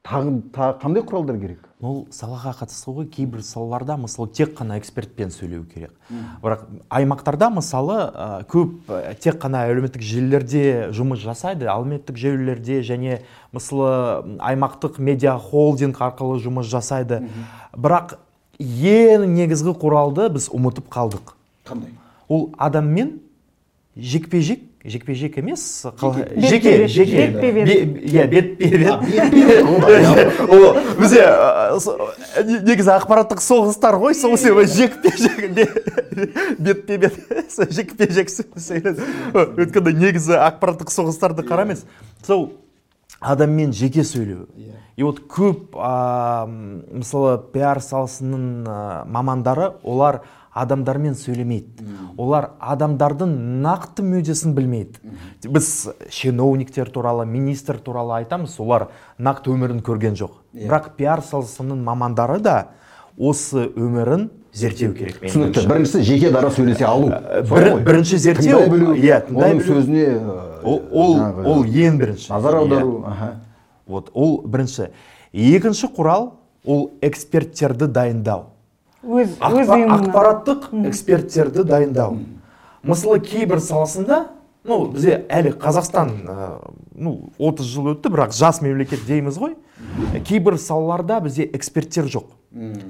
[0.04, 1.68] Тағы тағы қандай құралдар керек?
[1.84, 5.94] Ол салаға қатысты ғой кейбір салаларда мысалы тек қана экспертпен сөйлеу керек.
[6.44, 13.22] Бірақ аймақтарда мысалы ә, көп ә, тек қана әлеуметтік желілерде жұмыс жасайды әлеуметтік желілерде және
[13.56, 17.24] мысалы аймақтық медиа холдинг арқылы жұмыс жасайды.
[17.72, 18.18] Бірақ
[18.60, 21.36] ең негізгі құралды біз ұмытып қалдық.
[21.68, 21.96] Қандай?
[22.28, 23.22] Ол адаммен
[23.96, 25.86] жекпе жек жекпе жек емес
[26.36, 26.88] жеке.
[27.63, 28.89] Бе- иә бетпе бет
[30.50, 31.24] ол бізде
[32.67, 35.39] негізі ақпараттық соғыстар ғой сол себебі жекпе жек
[36.60, 37.15] бетпе бет
[37.72, 38.28] жекпе жек
[39.34, 41.86] өйткені негізі ақпараттық соғыстарды қарамаймыз
[42.28, 42.52] сол
[43.24, 44.50] адаммен жеке сөйлеу.
[44.98, 48.67] И вот көп мысалы пиар саласының
[49.08, 50.22] мамандары олар
[50.54, 51.86] адамдармен сөйлемейді.
[52.18, 53.32] Олар адамдардың
[53.63, 55.02] нақты мүддесін білмейді.
[55.50, 58.88] Біз чиновниктер туралы министр туралы айтамыз олар
[59.20, 60.38] нақты өмірін көрген жоқ.
[60.54, 62.58] Бірақ пиар саласының мамандары да
[63.18, 65.18] осы өмірін зерттеу керек.
[65.24, 65.66] Түсінікті.
[65.68, 67.10] Біріншісі жеке дара сөйлесе алу.
[67.50, 70.06] Бір- бірінші зерттеу, тыңдай білу иә, тыңдай оның сөзіне
[70.63, 72.30] ол ол, ол ең бірінші.
[72.30, 72.60] назар Иә.
[72.62, 73.04] аудару.
[73.08, 73.32] Аха.
[73.88, 74.88] вот ол бірінші.
[75.34, 76.32] Екінші құрал
[76.66, 78.53] ол эксперттерді дайындау.
[79.04, 79.98] Өз өз Ақпа- ұйымына.
[80.00, 82.18] ақпараттық эксперттерді дайындау.
[82.84, 84.28] Мысалы кейбір саласында
[84.63, 86.48] ну бізде әлі қазақстан ә,
[86.96, 89.56] ну 30 жыл өтті бірақ жас мемлекет дейміз ғой.
[90.24, 92.32] Кейбір салаларда бізде эксперттер жоқ.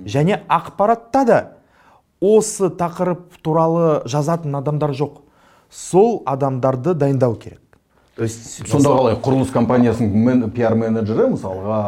[0.06, 1.40] Және ақпаратта да
[2.22, 5.22] осы тақырып туралы жазатын адамдар жоқ.
[5.70, 7.60] Сол адамдарды дайындау керек.
[8.16, 11.80] То есть сонда қалай құрылыс компаниясының мен, пиар менеджері мысалға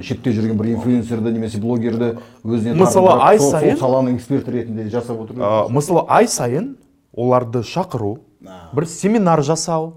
[0.00, 5.20] шетте жүрген бір инфлюенсерді немесе блогерді өзіне Мысалы, ай сайын- сол саланың эксперті ретінде жасап
[5.20, 5.36] отыр
[5.68, 6.76] мысалы ай сайын
[7.12, 8.18] оларды шақыру
[8.72, 9.92] бір семинар жасау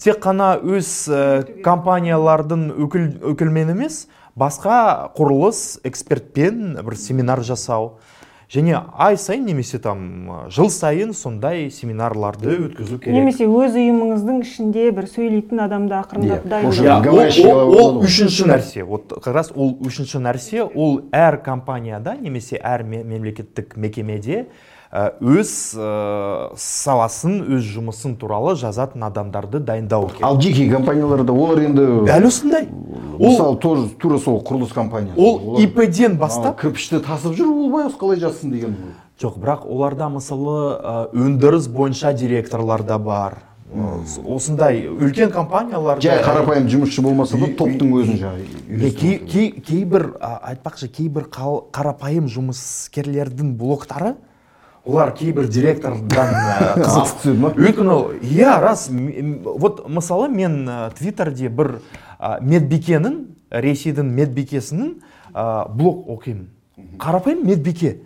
[0.00, 4.06] тек қана өз ә, компаниялардың өкіл, өкілмен емес
[4.38, 7.98] басқа құрылыс экспертпен бір семинар жасау.
[8.50, 13.14] Және ай сайын немесе там жыл сайын сондай семинарларды өткізу керек.
[13.14, 18.82] Немесе өз ұйымыңыздың ішінде бір сөйлейтін адамды ақырындап Иә, дайындау Иә, ол- үшінші нәрсе.
[18.84, 20.64] Вот как раз ол үшінші нәрсе.
[20.74, 24.46] Ол әр компанияда немесе әр ме- мемлекеттік мекемеде
[24.90, 30.24] өз ә, саласын өз жұмысын туралы жазатын адамдарды дайындау керек.
[30.26, 32.66] Ал жеке компанияларда олар енді дәл осындай.
[33.20, 35.14] Мысалы тоже тура сол құрылыс компаниясы.
[35.14, 38.96] Ол ипден бастап кірпішті тасып жүр ол байғұс қалай жазсын деген ғой.
[39.22, 43.38] Жоқ бірақ оларда мысалы ә, өндіріс бойынша директорлар да бар.
[44.26, 52.26] Осындай үлкен компанияларда жай қарапайым жұмысшы болмаса да топтың өзін жаңағы кейбір айтпақшы кейбір қарапайым
[52.26, 54.16] жұмыскерлердің блоктары
[54.84, 56.34] олар кейбір директордан
[56.84, 57.52] Асып түседі ма?
[57.56, 60.64] өйткені иә рас вот мысалы мен
[60.98, 61.80] твиттерде бір
[62.20, 64.94] медбикенің ресейдің медбикесінің
[65.76, 66.48] блог оқимын.
[66.98, 67.98] Қарапайым медбике.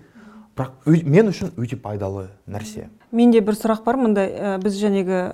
[0.54, 2.88] Бірақ мен үшін өте пайдалы нәрсе.
[3.10, 5.32] Менде бір сұрақ бар мындай ә, біз жәнегі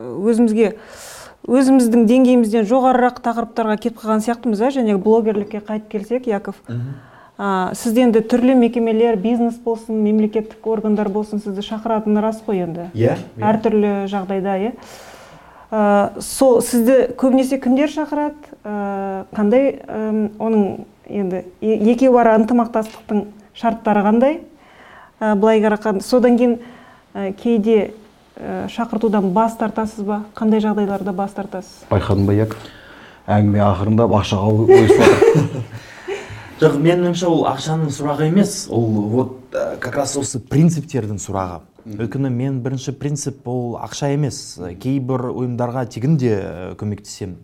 [0.00, 0.70] өзімізге
[1.46, 6.56] өзіміздің деңгейімізден жоғарырақ тақырыптарға кетіп қалған сияқтымыз иә жәнегі блогерлікке қайтып келсек яков.
[7.38, 12.88] Ә, сізді енді түрлі мекемелер бизнес болсын мемлекеттік органдар болсын сізді шақыратыны рас қой енді.
[12.96, 14.72] Иә әртүрлі жағдайда иә.
[15.70, 18.38] Ә, сол сізді көбінесе кімдер шақырады?
[18.64, 24.40] Ә, қандай ым, оның енді е- екеуі ара ынтымақтастықтың шарттары қандай?
[25.20, 26.58] Ә, былай қараған содан кейін
[27.14, 27.92] ә, кейде
[28.38, 30.22] ә, шақыртудан бас тартасыз ба?
[30.38, 31.84] Қандай жағдайларда бас тартасыз?
[31.90, 32.72] Байқадың ба яков?
[33.26, 34.12] Әңгіме ақырындап
[34.78, 35.62] ойысып жатыр
[36.56, 38.54] жоқ менің ойымша ол ақшаның сұрағы емес.
[38.72, 41.60] Ол вот ә, как раз осы принциптердің сұрағы.
[41.84, 44.56] Өйткені мен бірінші принцип ол ақша емес.
[44.80, 47.36] Кейбір ұйымдарға тегін де ә, көмектесемін.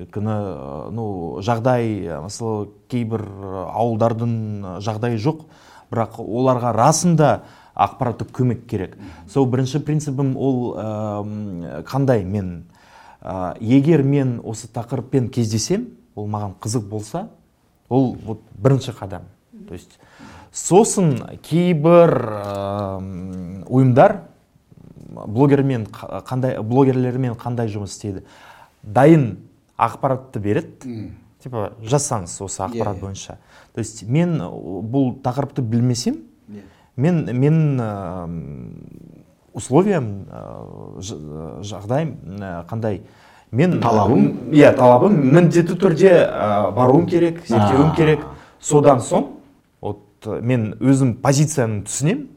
[0.00, 0.36] Өйткені
[0.96, 1.06] ну
[1.46, 3.24] жағдай мысалы кейбір
[3.70, 4.36] ауылдардың
[4.82, 5.46] жағдайы жоқ.
[5.94, 7.32] Бірақ оларға расында
[7.78, 8.98] ақпараттық көмек керек.
[9.30, 12.64] Сол бірінші принципім ол ә, қандай мен?
[13.22, 17.28] Ә, егер мен осы тақырыппен кездесем ол маған қызық болса
[17.90, 19.22] ол вот бірінші қадам.
[19.68, 19.98] То есть
[20.52, 22.14] сосын кейбір
[23.68, 24.20] ұйымдар
[25.26, 28.22] блогермен қа- қандай блогерлермен қандай жұмыс істейді?
[28.82, 29.38] Дайын
[29.78, 31.10] ақпаратты береді.
[31.42, 33.00] Типа жазсаңыз осы ақпарат иә.
[33.00, 33.38] бойынша.
[33.74, 36.18] То есть мен бұл тақырыпты білмесем
[36.96, 37.80] мен мен
[39.52, 41.18] условиям ә, ж-
[41.66, 42.16] жағдайым
[42.68, 43.02] қандай
[43.52, 44.50] мен Талабым?
[44.52, 48.20] иә талабым міндетті түрде ә, баруым керек зерттеуім керек.
[48.60, 49.26] Содан соң
[49.80, 52.28] вот ә, мен өзім позицияны түсінемін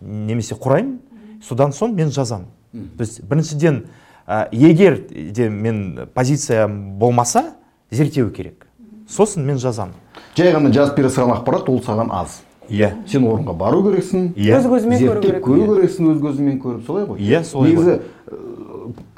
[0.00, 0.98] немесе құраймын
[1.42, 2.46] содан соң мен жазамын.
[2.72, 3.84] То есть біріншіден
[4.26, 7.54] ә, егер де мен позициям болмаса
[7.90, 8.66] зерттеу керек.
[9.08, 9.94] Сосын мен жазамын.
[10.36, 12.40] Жай ғана жазып бере салған ақпарат ол саған аз.
[12.70, 12.94] Иә.
[13.10, 14.30] Сен орынға бару керексің.
[14.38, 14.56] Иә.
[14.56, 15.44] өз көзімен көру зерттеп керек.
[15.44, 17.18] көру керексің өз көзіңмен көріп солай ғой?
[17.20, 17.98] Иә, солай негізі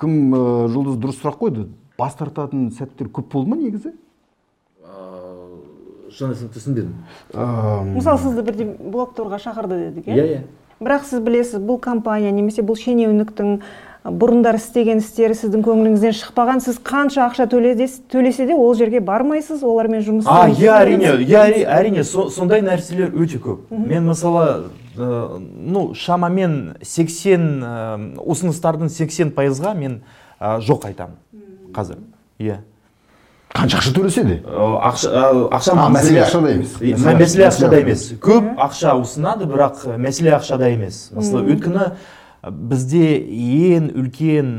[0.00, 1.66] кім ә, жұлдыз дұрыс сұрақ қойды?
[1.98, 3.92] Бас тартатын сәттер көп болды ма негізі?
[6.14, 6.92] Шын түсінбедім.
[7.94, 10.14] Мысалы сізді бірде блогторға шақырды дедік иә?
[10.14, 10.44] Иә
[10.84, 13.56] бірақ сіз білесіз бұл компания немесе бұл шенеуніктің
[14.20, 16.60] бұрындар істеген істері сіздің көңіліңізден шықпаған.
[16.60, 21.64] Сіз қанша ақша төлесе де ол жерге бармайсыз олармен жұмыс а иә әрине иә әри-
[21.64, 23.70] әрине со- сондай нәрселер өте көп.
[23.70, 27.72] Мен мысалы ну шамамен 80 ә,
[28.20, 30.00] ұсыныстардың 80 пайызға мен
[30.40, 31.16] ә, жоқ айтамын
[31.74, 31.98] қазір.
[32.38, 32.61] Иә.
[33.54, 36.28] Қанша ақша төлесе де Ә, ақша мәселе емес.
[36.28, 36.76] ақшада емес.
[36.80, 38.12] Мәселе- ақшада емес.
[38.20, 41.11] көп ақша ұсынады бірақ мәселе ақшада емес.
[41.14, 41.92] Мысалы өйткені
[42.50, 44.50] бізде ең үлкен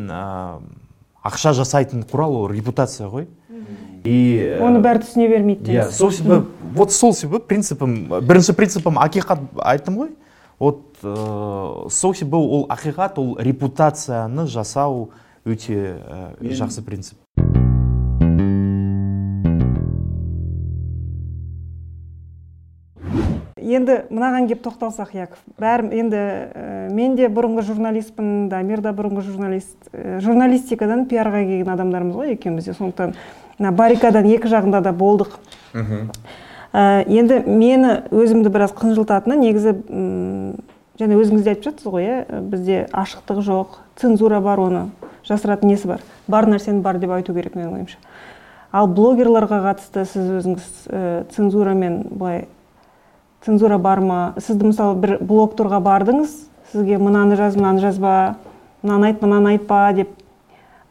[1.25, 3.27] ақша жасайтын құрал ол репутация ғой.
[4.05, 6.11] И оны бәрі түсіне бермейді иә сол
[6.75, 10.09] вот сол себебі принципім бірінші принципім ақиқат айттым ғой.
[10.59, 15.11] Вот ә, сол себебі ол ақиқат ол репутацияны жасау
[15.45, 17.19] өте ә, жақсы принцип.
[23.65, 25.39] Енді мынаған келіп тоқталсақ яков.
[25.57, 31.71] Бәрі енді ә, мен де бұрынғы журналистпін дамир да бұрынғы журналист Ә, журналистикадан пиарға келген
[31.71, 32.73] адамдармыз ғой екеуміз де.
[32.75, 33.13] Сондықтан
[33.59, 35.37] мына баррикаданың екі жағында да болдық.
[36.75, 40.55] Ә, енді мені өзімді біраз қынжылтатыны негізі м,
[40.99, 44.81] және өзіңіз де айтып жатсыз ғой иә бізде ашықтық жоқ цензура бар оны
[45.23, 48.01] жасыратын несі бар бар нәрсені бар деп айту керек менің ойымша.
[48.75, 52.49] Ал блогерларға қатысты сіз өзіңіз ә, цензурамен былай
[53.45, 54.19] цензура бар ма?
[54.35, 56.33] Сізді мысалы бір блогторға бардыңыз
[56.73, 58.35] сізге мынаны жаз мынаны жазба
[58.83, 60.11] мынаны айт мынаны айтпа деп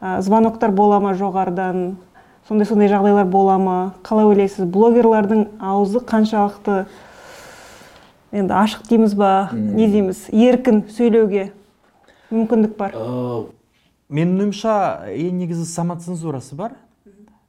[0.01, 1.99] ә, звоноктар бола ма жоғарыдан?
[2.47, 3.77] Сондай сондай жағдайлар бола ма?
[4.05, 4.67] Қалай ойлайсыз?
[4.69, 6.85] Блогерлардың аузы қаншалықты
[8.35, 9.49] енді ашық дейміз ба?
[9.53, 10.27] Не дейміз?
[10.29, 11.49] Еркін сөйлеуге
[12.31, 12.93] мүмкіндік бар.
[12.93, 13.45] Ә,
[14.09, 14.75] менің ойымша
[15.13, 16.77] ең негізі самоцензурасы бар.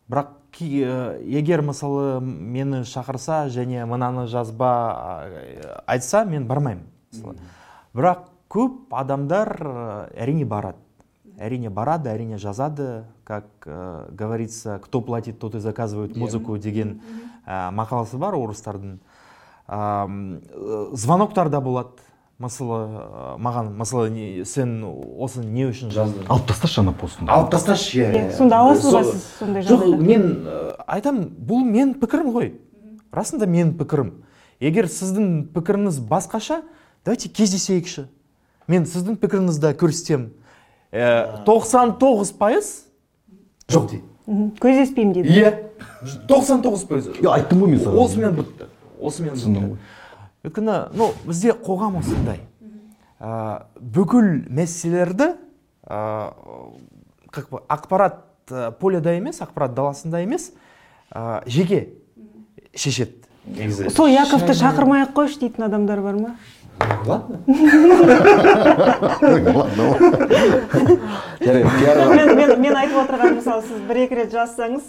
[0.08, 4.72] Бірақ ә, егер мысалы мені шақырса және мынаны жазба
[5.26, 6.86] ә, айтса мен бармаймын.
[7.12, 7.36] Мысалы.
[7.96, 9.50] бірақ көп адамдар
[10.14, 10.78] әрине барады.
[11.38, 17.00] Әрине барады әрине жазады как ә, говорится кто платит тот и заказывает музыку деген
[17.46, 18.98] ә, мақаласы бар орыстардың.
[19.68, 21.90] Ә, звоноктар да болады
[22.38, 27.30] мысалы ә, маған мысалы не- сен осы не үшін жаздың алып тасташы ана постыңды.
[27.32, 31.94] Алып тасташы иә, Иә, сонда аласыз ба сіз сондай жоқ мен ә, айтамын бұл менің
[32.00, 32.54] пікірім ғой.
[33.12, 34.12] Расында менің пікірім.
[34.60, 36.62] Егер сіздің пікіріңіз басқаша
[37.04, 38.06] давайте кездесейікші.
[38.68, 40.30] Мен сіздің пікіріңізді көрсетемін
[40.96, 42.68] Ә, 99 пайыз?
[43.68, 43.90] Жоқ.
[43.90, 44.50] Дейді мхм.
[44.62, 45.50] көздеспеймін дейді иә
[46.28, 47.08] 99 пайыз.
[47.20, 47.98] Иә, айттым ғой мен саған.
[48.04, 48.68] осымен бітті.
[49.00, 49.78] Осымен Түсіндім ғой.
[50.46, 52.40] өйткені ну бізде қоғам осындай.
[53.20, 55.34] Ә, бүкіл мәселелерді
[55.84, 56.32] ә,
[57.30, 58.22] как бы ақпарат
[58.80, 60.52] поледа емес ақпарат даласында емес
[61.12, 61.88] ә, жеке
[62.74, 63.22] шешеді.
[63.46, 63.90] Негізі.
[63.94, 66.36] Сол яковты шақырмай ақ қойшы дейтін адамдар бар ма?
[67.06, 67.40] Ладно.
[69.54, 69.96] Ладно
[71.40, 74.86] жарайды мен, мен, мен айтып отырғаным мысалы сіз бір екі рет жазсаңыз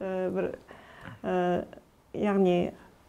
[0.00, 0.48] ә, бір
[1.22, 1.64] ә,
[2.16, 2.56] яғни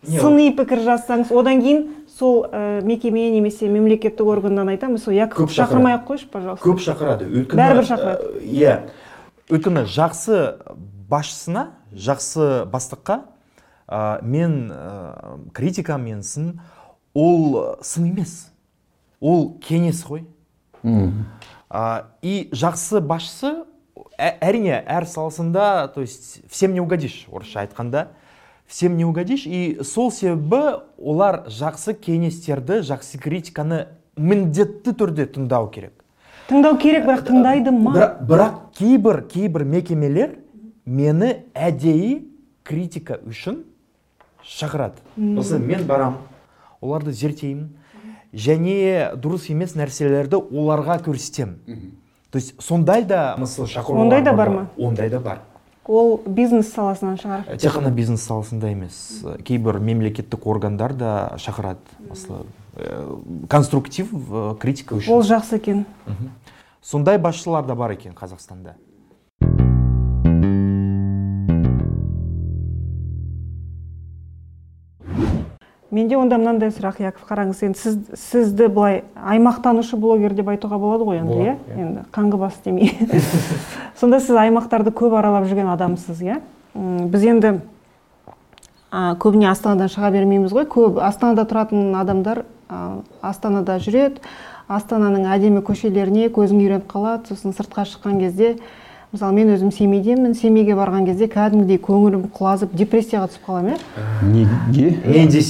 [0.05, 1.83] сыни пікір жазсаңыз одан кейін
[2.17, 6.65] сол ә, мекеме немесе мемлекеттік органнан айтамыз сол яков Көп шақырмай ақ қойшы пожалуйста.
[6.65, 7.27] Көп шақырады.
[7.29, 8.41] Өйткені Бәрібір шақырады.
[8.41, 8.77] иә.
[9.51, 10.41] Өйткені жақсы
[11.11, 13.21] басшысына жақсы бастыққа
[13.87, 16.59] ә, мен ә, критика мен сын
[17.13, 18.51] ол ә, сын емес.
[19.19, 20.25] Ол кеңес қой.
[21.69, 23.63] А, и жақсы басшысы
[24.17, 28.09] ә- әрине әр саласында то есть всем не угодишь орысша айтқанда.
[28.65, 35.93] Всем не угодишь и сол себебі олар жақсы кеңестерді жақсы критиканы міндетті түрде тыңдау керек.
[36.49, 37.93] Тыңдау керек бірақ тыңдайды ма?
[37.95, 40.37] бірақ, бірақ кейбір кейбір мекемелер
[40.85, 42.25] мені әдейі
[42.63, 43.63] критика үшін
[44.43, 44.99] шақырады.
[45.15, 46.17] Мысалы мен барам
[46.81, 47.69] оларды зерттеймін.
[48.33, 51.57] Және дұрыс емес нәрселерді оларға көрсетемін.
[52.31, 54.67] То есть сондай да мысалы шақырулар Ондай да бар ма?
[54.77, 55.41] ондай да бар.
[55.85, 57.57] Ол бизнес саласынан шығар.
[57.57, 59.25] Тек қана бизнес саласында емес.
[59.43, 61.81] Кейбір мемлекеттік органдар да шақырады.
[62.07, 62.45] Мысалы
[62.77, 64.13] ә, конструктив
[64.59, 65.11] критика үшін.
[65.11, 65.85] ол жақсы екен.
[66.81, 68.75] Сондай басшылар да бар екен қазақстанда.
[75.91, 81.07] Менде онда мынандай сұрақ яков қараңыз енді сіз, сізді былай аймақтанушы блогер деп айтуға болады
[81.07, 81.55] ғой енді иә?
[81.55, 81.77] иә.
[81.83, 82.95] енді қаңғыбас демей.
[83.99, 86.39] Сонда сіз аймақтарды көп аралап жүрген адамсыз иә?
[86.73, 87.53] Біз енді
[88.91, 90.67] а, көбіне астанадан шыға бермейміз ғой.
[90.71, 94.23] Көп астанада тұратын адамдар а, астанада жүреді.
[94.71, 97.33] Астананың әдемі көшелеріне көзің үйреніп қалады.
[97.33, 98.55] Сосын сыртқа шыққан кезде
[99.11, 100.33] мысалы мен өзім семейдемін.
[100.33, 103.77] Семейге барған кезде кәдімгідей көңілім құлазып депрессияға түсіп қаламын иә.
[104.31, 104.97] Неге?
[105.05, 105.41] Мен де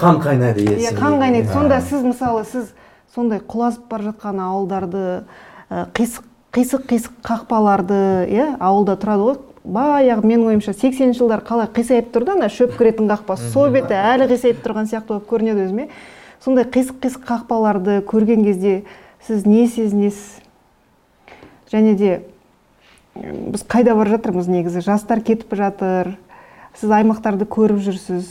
[0.00, 1.52] қан қайнайды иә иә қан қайнайды.
[1.52, 2.72] Сонда сіз мысалы сіз
[3.14, 5.24] сондай құлазып бара жатқан ауылдарды
[5.70, 9.36] қисық қисық қисық қақпаларды иә ауылда тұрады ғой.
[9.62, 13.94] Баяғы менің ойымша сексенінші жылдар қалай қисайып тұр да ана шөп кіретін қақпа сол беті
[13.94, 15.86] әлі қисайып тұрған сияқты болып көрінеді өзіме.
[16.42, 18.82] Сондай қисық қисық қақпаларды көрген кезде
[19.28, 20.41] сіз не сезінесіз?
[21.72, 22.12] Және де
[23.16, 24.84] біз қайда бара жатырмыз негізі?
[24.84, 26.14] Жастар кетіп жатыр
[26.76, 28.28] сіз аймақтарды көріп жүрсіз.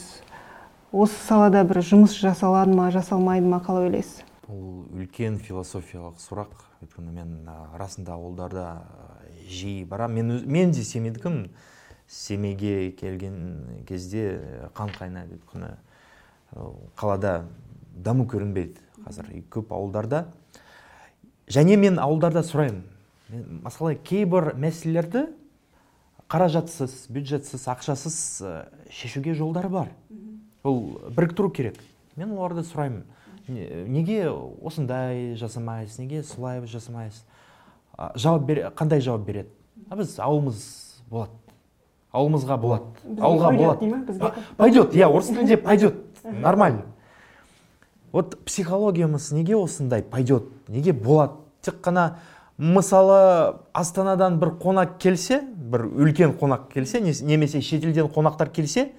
[0.92, 4.26] Осы салада бір жұмыс жасалады ма жасалмайды ма қалай ойлайсыз?
[4.48, 6.52] Бұл үлкен философиялық сұрақ.
[6.84, 8.66] Өйткені мен расында ауылдарда
[9.48, 11.48] жиі барамын мен, мен де семейдікімін
[12.12, 14.42] семейге келген кезде
[14.76, 15.40] қан қайнайды.
[15.40, 15.72] Өйткені
[17.00, 17.46] қалада
[17.96, 19.32] даму көрінбейді қазір.
[19.48, 20.26] Көп ауылдарда.
[21.48, 22.84] Және мен ауылдарда сұраймын.
[23.32, 25.28] Мысалы кейбір мәселелерді
[26.32, 28.52] қаражатсыз бюджетсіз ақшасыз э,
[28.92, 29.90] шешуге жолдар бар.
[30.64, 31.80] Ол біріктіру керек.
[32.16, 33.04] Мен оларды сұраймын.
[33.48, 37.24] «Не- неге осындай жасамайсыз неге солай жасамайсыз?
[38.16, 39.50] Жауап бере қандай жауап береді?
[39.90, 40.62] А біз ауылымыз
[41.10, 41.32] болады.
[42.14, 42.84] Ауылымызға болады.
[43.18, 44.40] Ауылға болады.
[44.58, 44.94] пойдет.
[44.96, 45.96] иә орыс тілінде пойдет.
[46.24, 46.86] Нормально.
[48.12, 51.34] Вот психологиямыз неге осындай пойдет неге болады?
[51.62, 52.20] Тек қана
[52.62, 58.92] мысалы астанадан бір қонақ келсе бір үлкен қонақ келсе не- немесе шетелден қонақтар келсе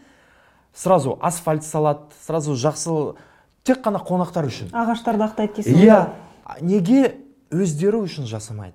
[0.75, 3.15] сразу асфальт салады сразу жақсы
[3.63, 4.73] тек қана қонақтар үшін.
[4.75, 6.09] Ағаштарды ақтайды дейсіз иә
[6.61, 7.15] неге
[7.53, 8.75] өздері үшін жасамайды?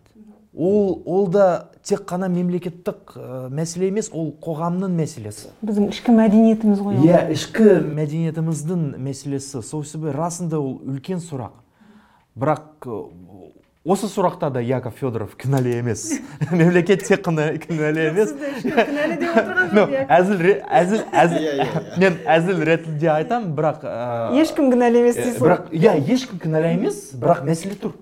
[0.55, 5.51] Ол ол да тек қана мемлекеттік ә, мәселе емес ол қоғамның мәселесі.
[5.61, 9.61] Біздің ішкі мәдениетіміз ғой иә ішкі мәдениетіміздің мәселесі.
[9.61, 11.59] Сол себебі расында ол үлкен сұрақ.
[12.39, 13.03] Бірақ ә,
[13.87, 16.03] осы сұрақта да яков федоров кінәлі емес.
[16.51, 18.33] Мемлекет тек қана кінәлі емес.
[18.65, 21.61] кінәлі деп отырған әзіл әзіл әзіл
[22.01, 23.85] мен әзіл ретінде айтамын бірақ
[24.41, 25.47] ешкім кінәлі емес дейсіз ғой.
[25.47, 27.95] бірақ иә ешкім кінәлі емес бірақ мәселе тұр.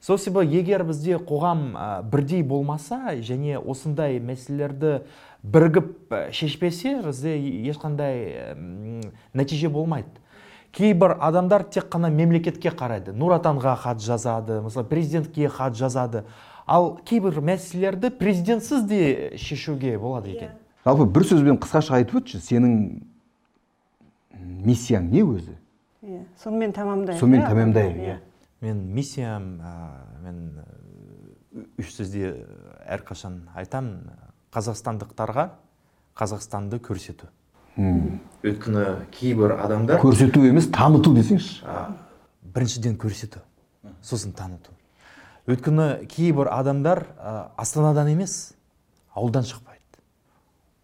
[0.00, 1.66] Сол себебі егер бізде қоғам
[2.08, 5.02] бірдей болмаса және осындай мәселелерді
[5.44, 7.36] бірігіп шешпесе бізде
[7.68, 8.56] ешқандай
[9.36, 10.19] нәтиже болмайды.
[10.72, 13.12] Кейбір адамдар тек қана мемлекетке қарайды.
[13.16, 16.24] Нұр отанға хат жазады мысалы президентке хат жазады.
[16.66, 20.50] Ал кейбір мәселелерді президентсіз де шешуге болады екен.
[20.84, 22.76] Жалпы бір сөзбен қысқаша айтып өтші сенің
[24.64, 25.56] миссияң не өзі?
[26.04, 27.48] Иә сонымен тамамдайық сонымен иә?
[27.50, 28.14] тәмамдайық Иә.
[28.14, 28.18] иә.
[28.60, 29.74] Мен миссиям ә,
[30.22, 30.38] мен
[31.78, 32.46] үш сөзде
[32.86, 34.10] әрқашан айтамын.
[34.54, 35.50] Қазақстандықтарға
[36.18, 37.28] қазақстанды көрсету.
[37.76, 41.62] Өйткені кейбір адамдар көрсету емес таныту десеңші.
[41.64, 41.92] Ә,
[42.54, 43.42] біріншіден көрсету.
[44.02, 44.72] Сосын таныту.
[45.48, 48.54] Өйткені кейбір адамдар ә, астанадан емес
[49.14, 50.00] ауылдан шықпайды.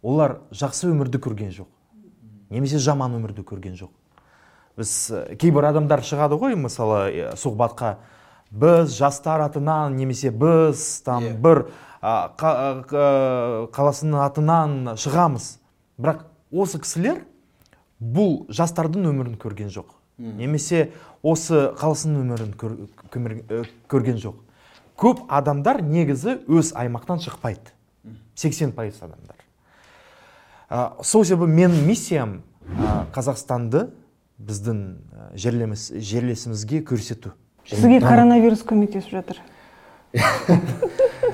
[0.03, 1.69] Олар жақсы өмірді көрген жоқ.
[2.51, 3.91] Немесе жаман өмірді көрген жоқ.
[4.77, 7.97] Біз ә, кейбір адамдар шығады ғой мысалы ә, сұхбатқа.
[8.51, 11.67] Біз жастар атынан немесе біз там бір
[12.01, 12.57] ә, қа-
[12.87, 13.07] ә,
[13.75, 15.57] қаласының атынан шығамыз.
[15.99, 16.23] Бірақ
[16.53, 17.23] осы кісілер
[18.01, 19.93] бұл жастардың өмірін көрген жоқ.
[20.19, 20.91] Немесе
[21.23, 24.35] осы қаласының өмірін көр- көмір- ә, көрген жоқ.
[24.97, 27.73] Көп адамдар негізі өз аймақтан шықпайды.
[28.35, 29.37] 80 пайыз адамдар.
[30.71, 33.91] Ә, сол себебі мен миссиям ә, қазақстанды
[34.41, 34.81] біздің
[35.35, 37.33] жерлеміс, жерлесімізге көрсету.
[37.67, 39.41] Сізге коронавирус көмектесіп жатыр.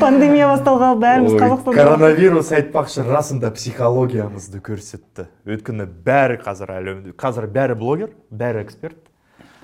[0.00, 1.76] пандемия басталғалы бәріміз қазақстанда.
[1.76, 5.26] коронавирус айтпақшы расында психологиямызды көрсетті.
[5.46, 8.98] Өйткені бәрі қазір әлем қазір бәрі блогер бәрі эксперт.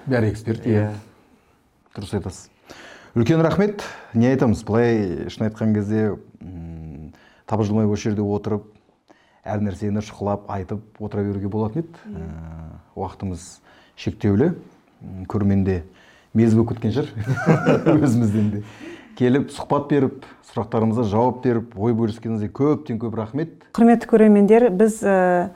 [0.07, 0.91] Бәрі эксперт иә.
[1.97, 2.49] дұрыс айтасыз.
[3.17, 3.83] Үлкен рахмет.
[4.15, 7.13] Не айтамыз былай шын айтқан кезде м,
[7.47, 8.69] тапжылмай осы жерде отырып
[9.45, 11.89] әр нәрсені шұқылап айтып отыра беруге болатын еді.
[12.07, 12.21] Ә,
[12.95, 13.59] уақытымыз
[13.97, 14.53] шектеулі.
[15.03, 15.83] М, көрермен де
[16.35, 17.09] мезі болып кеткен шығар.
[18.05, 18.63] Өзімізден де.
[19.19, 23.51] Келіп сұхбат беріп сұрақтарымызға жауап беріп ой бөліскеніңізге көптен көп рахмет.
[23.75, 25.51] Құрметті көрермендер біз ә,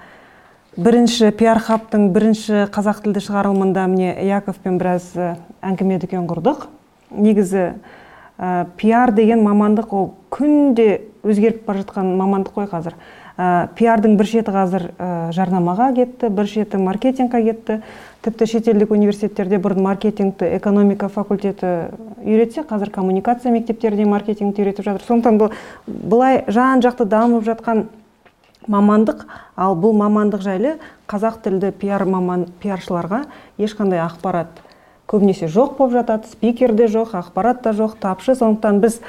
[0.77, 6.67] бірінші пиар хабтың бірінші қазақ тілді шығарылымында міне яковпен біраз ә, әңгіме дүкен құрдық.
[7.15, 12.99] Негізі ә, пиар деген мамандық ол күнде өзгеріп бара жатқан мамандық қой қазір.
[13.39, 17.83] Ә, пиардың бір шеті қазір ә, жарнамаға кетті бір шеті маркетингқа кетті.
[18.23, 21.73] Тіпті шетелдік университеттерде бұрын маркетингті экономика факультеті
[22.23, 25.07] үйретсе қазір коммуникация мектептерінде маркетингті үйретіп жатыр.
[25.09, 25.51] Сондықтан бұл
[25.87, 27.89] былай жан жақты дамып жатқан
[28.71, 29.25] мамандық
[29.57, 30.77] ал бұл мамандық жайлы
[31.11, 33.25] қазақ тілді пиар маман пиаршыларға
[33.59, 34.63] ешқандай ақпарат
[35.11, 38.37] көбінесе жоқ болып жатады спикер де жоқ ақпарат та жоқ тапшы.
[38.39, 39.01] Сондықтан біз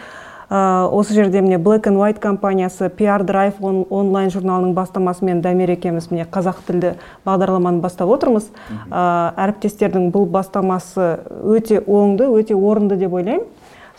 [0.54, 6.12] осы жерде міне black and white компаниясы пиар драйв он, онлайн журналының бастамасымен дамир екеуміз
[6.12, 6.92] міне қазақ тілді
[7.26, 8.52] бағдарламаны бастап отырмыз.
[8.92, 13.48] Ә, әріптестердің бұл бастамасы өте оңды өте орынды деп ойлаймын.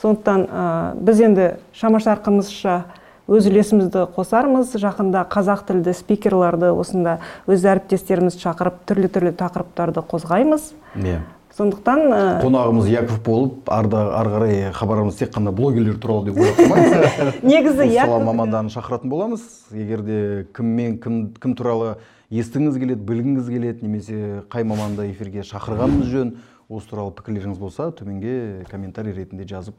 [0.03, 2.85] Сондықтан ә, біз енді шама шарқымызша
[3.27, 4.77] өз үлесімізді қосармыз.
[4.79, 7.19] Жақында қазақ тілді спикерларды осында
[7.51, 10.71] өз әріптестерімізді шақырып түрлі түрлі тақырыптарды қозғаймыз.
[11.03, 11.25] Иә.
[11.55, 16.59] Сондықтан ә, қонағымыз яков болып арда ары қарай хабарымыз тек қана блогерлер туралы деп ойлап
[16.59, 19.45] қалмаңыз негізі осы сала мамандарын шақыратын боламыз.
[19.71, 20.19] Егер де
[20.57, 21.95] кіммен кім кім туралы
[22.35, 26.35] естігіңіз келеді білгіңіз келеді немесе қай маманды эфирге шақырғанымыз жөн
[26.69, 29.79] осы туралы пікірлеріңіз болса төменге комментарий ретінде жазып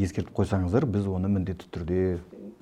[0.00, 2.00] ескертіп қойсаңыздар біз оны міндетті түрде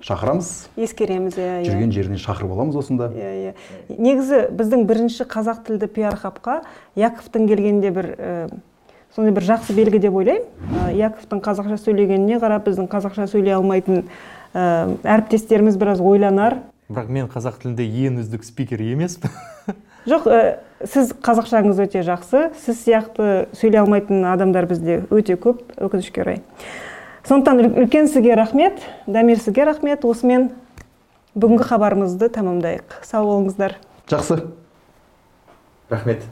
[0.03, 0.50] шақырамыз.
[0.76, 1.70] Ескереміз иә иә.
[1.70, 3.09] жүрген жерінен шақырып аламыз осында.
[3.14, 3.53] Иә иә.
[3.98, 6.62] Негізі біздің бірінші қазақ тілді пиар хабқа
[6.98, 8.34] яковтың келгенде бір ә,
[9.14, 10.44] сондай бір жақсы белгі деп ойлаймын.
[10.82, 14.05] Ә, яковтың қазақша сөйлегеніне қарап біздің қазақша сөйлей алмайтын
[14.55, 16.59] ә, әріптестеріміз біраз ойланар.
[16.90, 19.30] Бірақ мен қазақ тілінде ең үздік спикер емеспін.
[20.11, 20.38] Жоқ ә,
[20.82, 22.48] сіз қазақшаңыз өте жақсы.
[22.59, 25.62] Сіз сияқты сөйлей алмайтын адамдар бізде өте көп.
[25.78, 26.42] Өкінішке орай.
[27.29, 30.05] Сондықтан үл- үлкен сізге рахмет дамир сізге рахмет.
[30.05, 30.51] Осымен
[31.35, 33.79] бүгінгі хабарымызды тәмамдайық сау болыңыздар.
[34.09, 34.43] Жақсы.
[35.89, 36.23] Рахмет.